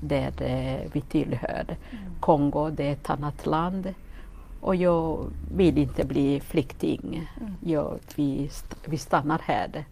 där 0.00 0.32
eh, 0.42 0.90
vi 0.92 1.00
tillhör. 1.00 1.76
Kongo 2.20 2.70
det 2.70 2.88
är 2.88 2.92
ett 2.92 3.10
annat 3.10 3.46
land 3.46 3.94
och 4.60 4.76
jag 4.76 5.30
vill 5.54 5.78
inte 5.78 6.04
bli 6.04 6.40
flykting. 6.40 7.28
Jag, 7.60 7.98
vi, 8.14 8.46
st- 8.46 8.76
vi 8.84 8.98
stannar 8.98 9.40
här. 9.44 9.84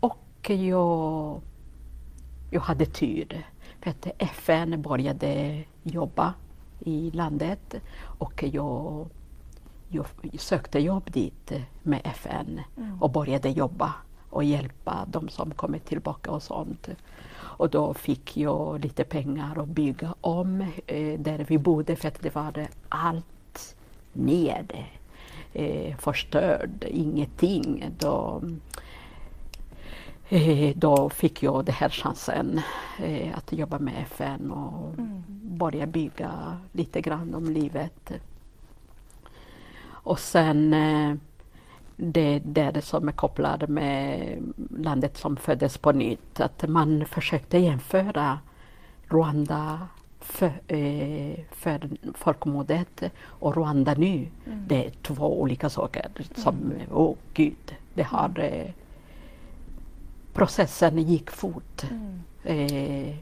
Och 0.00 0.50
jag, 0.50 1.40
jag 2.50 2.60
hade 2.60 2.86
tur 2.86 3.46
för 3.80 3.90
att 3.90 4.06
FN 4.18 4.82
började 4.82 5.62
jobba 5.82 6.34
i 6.80 7.10
landet 7.10 7.74
och 8.02 8.42
jag 8.42 9.06
sökte 10.38 10.78
jobb 10.78 11.12
dit 11.12 11.52
med 11.82 12.00
FN 12.04 12.60
och 13.00 13.10
började 13.10 13.48
jobba 13.48 13.94
och 14.30 14.44
hjälpa 14.44 15.06
de 15.06 15.28
som 15.28 15.50
kommer 15.50 15.78
tillbaka 15.78 16.30
och 16.30 16.42
sånt. 16.42 16.88
Och 17.36 17.70
då 17.70 17.94
fick 17.94 18.36
jag 18.36 18.84
lite 18.84 19.04
pengar 19.04 19.62
att 19.62 19.68
bygga 19.68 20.14
om 20.20 20.60
eh, 20.86 21.20
där 21.20 21.44
vi 21.48 21.58
bodde 21.58 21.96
för 21.96 22.08
att 22.08 22.22
det 22.22 22.34
var 22.34 22.68
allt 22.88 23.76
nere. 24.12 24.84
Eh, 25.52 25.96
förstörd, 25.96 26.84
ingenting. 26.88 27.90
Då, 27.98 28.42
eh, 30.28 30.76
då 30.76 31.10
fick 31.10 31.42
jag 31.42 31.64
den 31.64 31.74
här 31.74 31.88
chansen 31.88 32.60
eh, 33.02 33.38
att 33.38 33.52
jobba 33.52 33.78
med 33.78 33.94
FN 34.02 34.50
och 34.50 34.94
börja 35.56 35.86
bygga 35.86 36.58
lite 36.72 37.00
grann 37.00 37.34
om 37.34 37.44
livet. 37.50 38.12
Och 40.06 40.18
sen 40.18 40.74
eh, 40.74 41.14
det, 41.96 42.38
det 42.44 42.60
är 42.60 42.72
det 42.72 42.82
som 42.82 43.08
är 43.08 43.12
kopplat 43.12 43.68
med 43.68 44.38
landet 44.78 45.16
som 45.16 45.36
föddes 45.36 45.78
på 45.78 45.92
nytt. 45.92 46.40
Att 46.40 46.68
man 46.68 47.06
försökte 47.06 47.58
jämföra 47.58 48.38
Rwanda 49.08 49.88
för, 50.20 50.52
eh, 50.66 51.40
för 51.50 51.90
folkmordet 52.14 53.02
och 53.18 53.56
Rwanda 53.56 53.94
nu. 53.94 54.26
Det 54.66 54.86
är 54.86 54.90
två 54.90 55.40
olika 55.40 55.70
saker. 55.70 56.10
Som, 56.34 56.72
åh 56.92 57.14
gud, 57.34 57.74
det 57.94 58.02
har 58.02 58.38
eh, 58.38 58.70
processen 60.32 60.98
gick 60.98 61.30
fort. 61.30 61.82
Eh, 62.44 63.14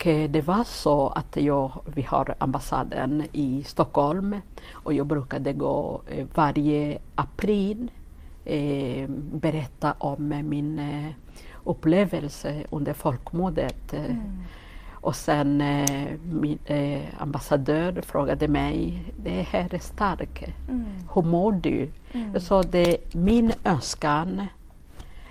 och 0.00 0.06
eh, 0.06 0.30
det 0.30 0.40
var 0.40 0.64
så 0.64 1.08
att 1.08 1.36
jag, 1.36 1.72
vi 1.84 2.02
har 2.02 2.34
ambassaden 2.38 3.24
i 3.32 3.64
Stockholm 3.64 4.36
och 4.72 4.92
jag 4.94 5.06
brukade 5.06 5.52
gå 5.52 6.00
eh, 6.10 6.26
varje 6.34 6.98
april 7.14 7.90
eh, 8.44 9.08
berätta 9.32 9.94
om 9.98 10.28
min 10.48 10.78
eh, 10.78 11.10
upplevelse 11.64 12.62
under 12.70 12.92
folkmordet. 12.92 13.92
Eh, 13.92 14.16
Och 15.02 15.16
sen 15.16 15.60
eh, 15.60 16.10
min 16.32 16.58
eh, 16.66 17.02
ambassadör 17.18 18.02
frågade 18.02 18.48
mig, 18.48 19.04
det 19.16 19.42
här 19.42 19.74
är 19.74 19.78
starkt, 19.78 20.44
hur 21.14 21.22
mår 21.22 21.52
du? 21.52 21.88
Jag 22.32 22.42
sa, 22.42 22.62
det, 22.62 23.14
min 23.14 23.52
önskan 23.64 24.46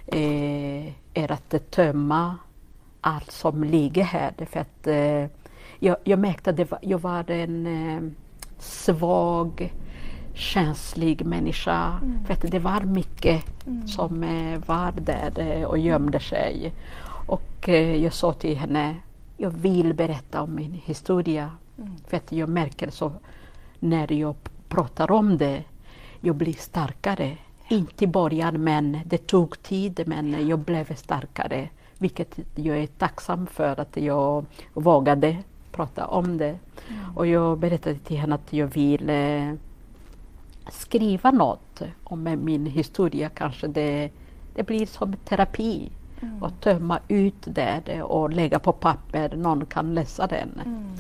eh, 0.08 0.88
är 1.14 1.32
att 1.32 1.72
tömma 1.72 2.36
allt 3.02 3.32
som 3.32 3.64
ligger 3.64 4.04
här. 4.04 4.34
För 4.52 4.60
att, 4.60 4.88
eh, 4.88 5.26
jag, 5.80 5.98
jag 6.04 6.20
märkte 6.20 6.50
att 6.50 6.58
det 6.58 6.72
var, 6.72 6.80
jag 6.82 7.00
var 7.00 7.32
en 7.32 7.68
eh, 7.68 8.12
svag, 8.60 9.74
känslig 10.34 11.26
människa. 11.26 12.00
Mm. 12.02 12.26
För 12.26 12.34
att 12.34 12.52
det 12.52 12.60
var 12.60 12.82
mycket 12.82 13.68
mm. 13.68 13.88
som 13.88 14.24
eh, 14.24 14.60
var 14.66 14.92
där 14.92 15.40
eh, 15.40 15.64
och 15.64 15.78
gömde 15.78 16.20
sig. 16.20 16.74
Och 17.28 17.70
eh, 17.70 17.96
jag 17.96 18.14
sa 18.14 18.34
till 18.34 18.58
henne, 18.58 18.96
jag 19.38 19.52
vill 19.52 19.94
berätta 19.94 20.42
om 20.42 20.56
min 20.56 20.82
historia. 20.86 21.52
Mm. 21.78 21.92
För 22.08 22.18
att 22.18 22.32
jag 22.32 22.50
märker 22.50 22.90
så 22.90 23.12
när 23.80 24.12
jag 24.12 24.36
pratar 24.70 25.12
om 25.12 25.38
det, 25.38 25.64
jag 26.22 26.36
blir 26.36 26.54
starkare. 26.54 27.38
Inte 27.68 28.04
i 28.04 28.08
början 28.08 28.64
men 28.64 29.00
det 29.06 29.28
tog 29.28 29.64
tid 29.64 30.04
men 30.06 30.48
jag 30.48 30.60
blev 30.60 30.96
starkare. 30.96 31.70
Vilket 32.02 32.40
jag 32.56 32.78
är 32.78 32.88
tacksam 32.88 33.48
för 33.48 33.80
att 33.80 33.98
jag 33.98 34.46
vågade 34.74 35.38
prata 35.72 36.08
om 36.08 36.38
det. 36.38 36.58
Mm. 36.90 37.18
Och 37.18 37.28
jag 37.28 37.58
berättade 37.60 37.96
till 37.96 38.18
henne 38.18 38.36
att 38.36 38.54
jag 38.54 38.68
vill 38.68 39.10
eh, 39.10 39.54
skriva 40.72 41.32
något 41.32 41.82
om 42.04 42.38
min 42.44 42.66
historia. 42.66 43.30
Kanske 43.30 43.68
det, 43.68 44.12
det 44.56 44.64
blir 44.64 44.86
som 44.86 45.14
terapi. 45.14 45.92
Mm. 46.22 46.44
Och 46.44 46.52
tömma 46.62 47.00
ut 47.08 47.44
det 47.46 48.04
och 48.04 48.30
lägga 48.30 48.60
på 48.60 48.74
papper, 48.74 49.36
någon 49.36 49.66
kan 49.66 49.94
läsa 49.94 50.28
den. 50.28 50.62
Mm. 50.66 50.92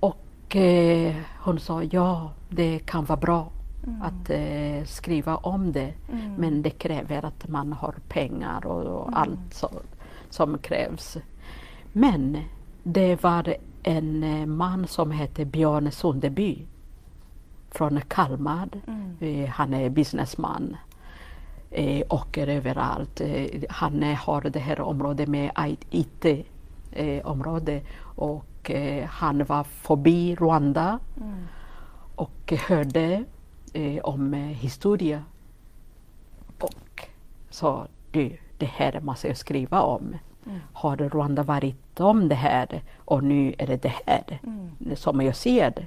Och 0.00 0.56
eh, 0.56 1.14
hon 1.40 1.60
sa 1.60 1.82
ja, 1.82 2.30
det 2.48 2.78
kan 2.78 3.04
vara 3.04 3.20
bra 3.20 3.50
mm. 3.86 4.02
att 4.02 4.30
eh, 4.30 4.84
skriva 4.86 5.36
om 5.36 5.72
det. 5.72 5.92
Mm. 6.12 6.34
Men 6.34 6.62
det 6.62 6.70
kräver 6.70 7.24
att 7.24 7.48
man 7.48 7.72
har 7.72 7.94
pengar 8.08 8.66
och, 8.66 9.00
och 9.00 9.08
mm. 9.08 9.14
allt 9.14 9.54
så, 9.54 9.70
som 10.32 10.58
krävs. 10.58 11.16
Men 11.92 12.38
det 12.82 13.22
var 13.22 13.56
en 13.82 14.24
eh, 14.24 14.46
man 14.46 14.86
som 14.86 15.10
hette 15.10 15.44
Björn 15.44 15.92
Sundeby 15.92 16.66
från 17.70 18.00
Kalmar. 18.00 18.68
Mm. 18.86 19.16
Eh, 19.20 19.48
han 19.48 19.74
är 19.74 19.90
businessman. 19.90 20.76
Eh, 21.70 22.06
åker 22.08 22.46
överallt. 22.46 23.20
Eh, 23.20 23.46
han 23.68 24.02
har 24.02 24.42
det 24.42 24.58
här 24.58 24.80
området 24.80 25.28
med 25.28 25.76
IT-område 25.90 27.80
och 28.00 28.70
han 29.08 29.44
var 29.44 29.64
förbi 29.64 30.34
Rwanda 30.34 30.98
mm. 31.20 31.44
och 32.16 32.52
hörde 32.68 33.24
om 34.02 34.32
historia. 34.32 35.24
Och 36.58 37.08
sa 37.50 37.86
du, 38.10 38.36
det 38.62 38.70
här 38.74 39.00
måste 39.00 39.28
jag 39.28 39.36
skriva 39.36 39.82
om. 39.82 40.16
Mm. 40.46 40.60
Har 40.72 40.96
Rwanda 40.96 41.42
varit 41.42 42.00
om 42.00 42.28
det 42.28 42.34
här 42.34 42.82
och 42.96 43.24
nu 43.24 43.54
är 43.58 43.66
det 43.66 43.82
det 43.82 43.94
här 44.06 44.40
mm. 44.42 44.96
som 44.96 45.20
jag 45.20 45.36
ser 45.36 45.70
det. 45.70 45.86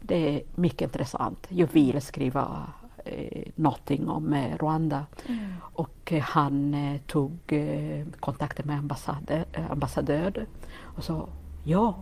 Det 0.00 0.16
är 0.16 0.42
mycket 0.54 0.82
intressant. 0.82 1.46
Jag 1.48 1.68
vill 1.72 2.02
skriva 2.02 2.66
eh, 3.04 3.42
någonting 3.54 4.08
om 4.08 4.32
eh, 4.32 4.56
Rwanda. 4.56 5.06
Mm. 5.26 5.54
Och 5.60 6.12
eh, 6.12 6.22
han 6.22 6.74
eh, 6.74 7.00
tog 7.06 7.38
eh, 7.46 8.06
kontakt 8.20 8.64
med 8.64 8.78
ambassadör, 8.78 9.44
eh, 9.52 9.70
ambassadör 9.70 10.46
och 10.96 11.04
sa 11.04 11.28
ja, 11.64 11.94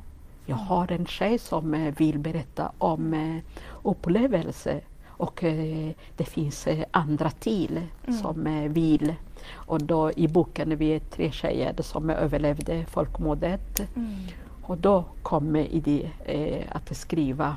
jag 0.47 0.59
mm. 0.59 0.67
har 0.67 0.93
en 0.93 1.07
tjej 1.07 1.39
som 1.39 1.75
eh, 1.75 1.95
vill 1.95 2.19
berätta 2.19 2.73
om 2.79 3.15
eh, 3.15 3.43
upplevelse 3.83 4.81
och 5.23 5.45
eh, 5.45 5.91
det 6.17 6.25
finns 6.25 6.67
eh, 6.67 6.85
andra 6.91 7.31
till 7.31 7.81
mm. 8.07 8.19
som 8.21 8.47
eh, 8.47 8.73
vill. 8.73 9.15
Och 9.53 9.83
då 9.83 10.13
i 10.17 10.29
boken 10.29 10.77
vi 10.79 10.95
är 10.95 10.99
tre 10.99 11.31
tjejer 11.31 11.75
som 11.79 12.11
överlevde 12.11 12.85
folkmordet. 12.85 13.81
Mm. 13.97 14.15
Och 14.63 14.79
då 14.79 15.05
kom 15.23 15.57
idén 15.57 16.11
att 16.73 16.97
skriva 16.97 17.57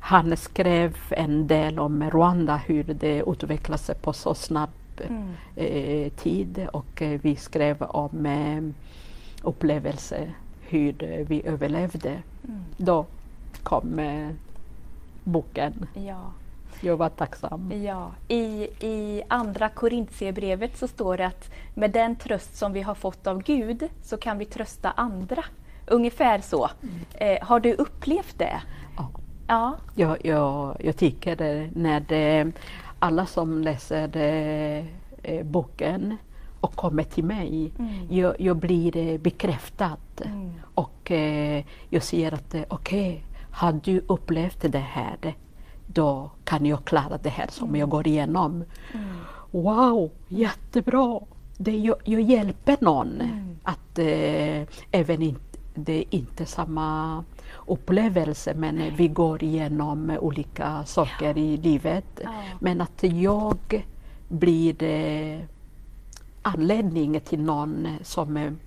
han 0.00 0.36
skrev 0.36 0.96
en 1.10 1.46
del 1.46 1.78
om 1.78 2.10
Rwanda, 2.10 2.56
hur 2.56 2.84
det 2.84 3.22
utvecklade 3.26 3.82
sig 3.82 3.94
på 3.94 4.12
så 4.12 4.34
snabb 4.34 4.70
mm. 5.08 5.28
eh, 5.56 6.12
tid 6.12 6.68
och 6.72 7.02
eh, 7.02 7.20
vi 7.22 7.36
skrev 7.36 7.82
om 7.82 8.26
eh, 8.26 8.62
upplevelser, 9.42 10.32
hur 10.60 11.24
vi 11.28 11.46
överlevde. 11.46 12.22
Mm. 12.48 12.60
Då 12.76 13.06
kom 13.62 14.00
boken. 15.30 15.86
Ja. 15.94 16.32
Jag 16.80 16.96
var 16.96 17.08
tacksam. 17.08 17.72
Ja. 17.84 18.12
I, 18.28 18.68
I 18.80 19.22
andra 19.28 19.68
Korintierbrevet 19.68 20.76
så 20.76 20.88
står 20.88 21.16
det 21.16 21.26
att 21.26 21.50
med 21.74 21.90
den 21.90 22.16
tröst 22.16 22.56
som 22.56 22.72
vi 22.72 22.82
har 22.82 22.94
fått 22.94 23.26
av 23.26 23.42
Gud 23.42 23.88
så 24.02 24.16
kan 24.16 24.38
vi 24.38 24.44
trösta 24.44 24.90
andra. 24.90 25.44
Ungefär 25.86 26.40
så. 26.40 26.70
Mm. 26.82 26.94
Eh, 27.14 27.46
har 27.46 27.60
du 27.60 27.74
upplevt 27.74 28.38
det? 28.38 28.60
Ja. 28.96 29.10
ja. 29.46 29.76
Jag, 29.94 30.26
jag, 30.26 30.76
jag 30.80 30.96
tycker 30.96 31.36
det, 31.36 31.70
när 31.74 32.00
det, 32.00 32.52
alla 32.98 33.26
som 33.26 33.62
läser 33.62 34.08
det, 34.08 34.86
eh, 35.22 35.44
boken 35.44 36.16
och 36.60 36.76
kommer 36.76 37.02
till 37.02 37.24
mig, 37.24 37.72
mm. 37.78 37.92
jag, 38.10 38.40
jag, 38.40 38.56
blir 38.56 38.96
eh, 38.96 39.18
bekräftad. 39.18 39.98
Mm. 40.24 40.52
Och 40.74 41.10
eh, 41.10 41.64
jag 41.88 42.02
ser 42.02 42.34
att 42.34 42.54
okej, 42.54 42.68
okay, 42.68 43.20
har 43.52 43.80
du 43.84 44.02
upplevt 44.06 44.72
det 44.72 44.78
här, 44.78 45.34
då 45.86 46.30
kan 46.44 46.66
jag 46.66 46.84
klara 46.84 47.18
det 47.22 47.28
här 47.28 47.46
som 47.50 47.76
jag 47.76 47.88
går 47.88 48.06
igenom. 48.06 48.64
Mm. 48.94 49.06
Wow, 49.50 50.10
jättebra! 50.28 51.20
Det, 51.56 51.76
jag, 51.78 51.96
jag 52.04 52.20
hjälper 52.20 52.76
någon 52.80 53.20
mm. 53.20 53.58
att 53.62 53.98
eh, 53.98 54.62
även 54.90 55.22
inte 55.22 55.50
det 55.74 55.98
är 55.98 56.04
inte 56.10 56.46
samma 56.46 57.24
upplevelse 57.66 58.54
men 58.54 58.74
Nej. 58.74 58.94
vi 58.96 59.08
går 59.08 59.44
igenom 59.44 60.10
olika 60.20 60.84
saker 60.84 61.26
ja. 61.26 61.42
i 61.42 61.56
livet. 61.56 62.20
Ja. 62.22 62.30
Men 62.60 62.80
att 62.80 63.02
jag 63.02 63.84
blir 64.28 64.82
eh, 64.82 65.40
anledning 66.42 67.20
till 67.20 67.40
någon 67.40 67.88
som 68.02 68.58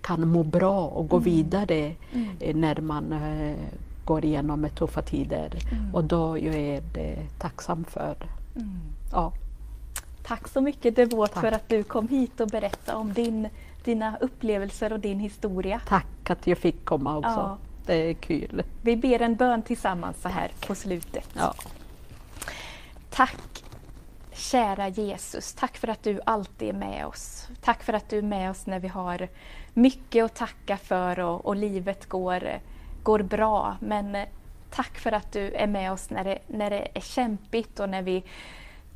kan 0.00 0.28
må 0.28 0.42
bra 0.42 0.86
och 0.86 1.08
gå 1.08 1.16
mm. 1.16 1.24
vidare 1.24 1.94
mm. 2.12 2.60
när 2.60 2.80
man 2.80 3.12
eh, 3.12 3.56
går 4.04 4.24
igenom 4.24 4.68
tuffa 4.74 5.02
tider 5.02 5.58
mm. 5.72 5.94
och 5.94 6.04
då 6.04 6.38
jag 6.38 6.54
är 6.54 6.82
det 6.94 7.18
tacksam 7.38 7.84
för. 7.84 8.16
Mm. 8.56 8.80
Ja. 9.12 9.32
Tack 10.22 10.48
så 10.48 10.60
mycket 10.60 10.96
Devot 10.96 11.32
för 11.32 11.52
att 11.52 11.68
du 11.68 11.82
kom 11.82 12.08
hit 12.08 12.40
och 12.40 12.48
berättade 12.48 12.98
om 12.98 13.12
din, 13.12 13.48
dina 13.84 14.16
upplevelser 14.20 14.92
och 14.92 15.00
din 15.00 15.18
historia. 15.18 15.80
Tack 15.88 16.30
att 16.30 16.46
jag 16.46 16.58
fick 16.58 16.84
komma 16.84 17.16
också. 17.16 17.30
Ja. 17.30 17.58
Det 17.86 17.94
är 17.94 18.14
kul. 18.14 18.62
Vi 18.82 18.96
ber 18.96 19.22
en 19.22 19.36
bön 19.36 19.62
tillsammans 19.62 20.22
så 20.22 20.28
här 20.28 20.48
Tack. 20.48 20.68
på 20.68 20.74
slutet. 20.74 21.28
Ja. 21.34 21.54
Tack 23.10 23.62
kära 24.32 24.88
Jesus. 24.88 25.52
Tack 25.52 25.76
för 25.76 25.88
att 25.88 26.02
du 26.02 26.20
alltid 26.26 26.68
är 26.68 26.72
med 26.72 27.06
oss. 27.06 27.48
Tack 27.60 27.82
för 27.82 27.92
att 27.92 28.08
du 28.08 28.18
är 28.18 28.22
med 28.22 28.50
oss 28.50 28.66
när 28.66 28.78
vi 28.78 28.88
har 28.88 29.28
mycket 29.74 30.24
att 30.24 30.34
tacka 30.34 30.76
för 30.76 31.20
och, 31.20 31.46
och 31.46 31.56
livet 31.56 32.08
går 32.08 32.60
går 33.02 33.22
bra. 33.22 33.76
Men 33.80 34.14
eh, 34.14 34.28
tack 34.70 34.98
för 34.98 35.12
att 35.12 35.32
du 35.32 35.52
är 35.52 35.66
med 35.66 35.92
oss 35.92 36.10
när 36.10 36.24
det, 36.24 36.38
när 36.46 36.70
det 36.70 36.88
är 36.94 37.00
kämpigt 37.00 37.80
och 37.80 37.88
när 37.88 38.02
vi 38.02 38.24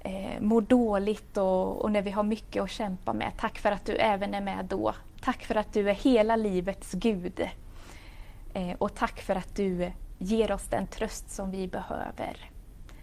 eh, 0.00 0.40
mår 0.40 0.60
dåligt 0.60 1.36
och, 1.36 1.82
och, 1.82 1.92
när 1.92 2.02
vi 2.02 2.10
har 2.10 2.22
mycket 2.22 2.62
att 2.62 2.70
kämpa 2.70 3.12
med. 3.12 3.32
Tack 3.38 3.58
för 3.58 3.72
att 3.72 3.84
du 3.84 3.92
även 3.92 4.34
är 4.34 4.40
med 4.40 4.64
då. 4.64 4.94
Tack 5.20 5.44
för 5.44 5.54
att 5.54 5.72
du 5.72 5.90
är 5.90 5.94
hela 5.94 6.36
livets 6.36 6.92
Gud. 6.92 7.48
Eh, 8.54 8.72
och 8.78 8.94
tack 8.94 9.20
för 9.20 9.34
att 9.36 9.56
du 9.56 9.92
ger 10.18 10.52
oss 10.52 10.64
den 10.64 10.86
tröst 10.86 11.30
som 11.30 11.50
vi 11.50 11.68
behöver 11.68 12.50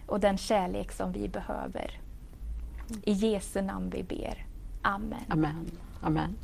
och 0.08 0.20
den 0.20 0.38
kärlek 0.38 0.92
som 0.92 1.12
vi 1.12 1.28
behöver. 1.30 2.00
I 3.04 3.12
Jesu 3.12 3.62
namn 3.62 3.90
vi 3.90 4.04
ber. 4.04 4.46
Amen. 4.82 5.20
Amen. 5.28 5.72
Amen. 6.02 6.36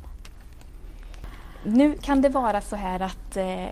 Nu 1.64 1.96
kan 2.02 2.22
det 2.22 2.28
vara 2.28 2.60
så 2.60 2.76
här 2.76 3.00
att 3.00 3.36
eh, 3.36 3.66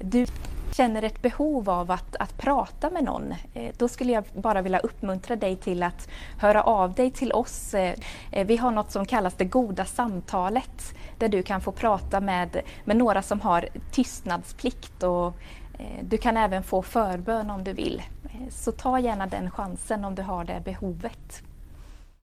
du 0.00 0.26
känner 0.74 1.02
ett 1.02 1.22
behov 1.22 1.70
av 1.70 1.90
att, 1.90 2.16
att 2.16 2.38
prata 2.38 2.90
med 2.90 3.04
någon, 3.04 3.34
eh, 3.54 3.74
då 3.78 3.88
skulle 3.88 4.12
jag 4.12 4.24
bara 4.34 4.62
vilja 4.62 4.78
uppmuntra 4.78 5.36
dig 5.36 5.56
till 5.56 5.82
att 5.82 6.08
höra 6.38 6.62
av 6.62 6.94
dig 6.94 7.10
till 7.10 7.32
oss. 7.32 7.74
Eh, 7.74 7.94
eh, 8.30 8.46
vi 8.46 8.56
har 8.56 8.70
något 8.70 8.90
som 8.90 9.06
kallas 9.06 9.34
det 9.34 9.44
goda 9.44 9.84
samtalet 9.84 10.94
där 11.18 11.28
du 11.28 11.42
kan 11.42 11.60
få 11.60 11.72
prata 11.72 12.20
med, 12.20 12.60
med 12.84 12.96
några 12.96 13.22
som 13.22 13.40
har 13.40 13.68
tystnadsplikt 13.90 15.02
och 15.02 15.36
du 16.02 16.18
kan 16.18 16.36
även 16.36 16.62
få 16.62 16.82
förbön 16.82 17.50
om 17.50 17.64
du 17.64 17.72
vill. 17.72 18.02
Så 18.50 18.72
ta 18.72 18.98
gärna 18.98 19.26
den 19.26 19.50
chansen 19.50 20.04
om 20.04 20.14
du 20.14 20.22
har 20.22 20.44
det 20.44 20.62
behovet. 20.64 21.42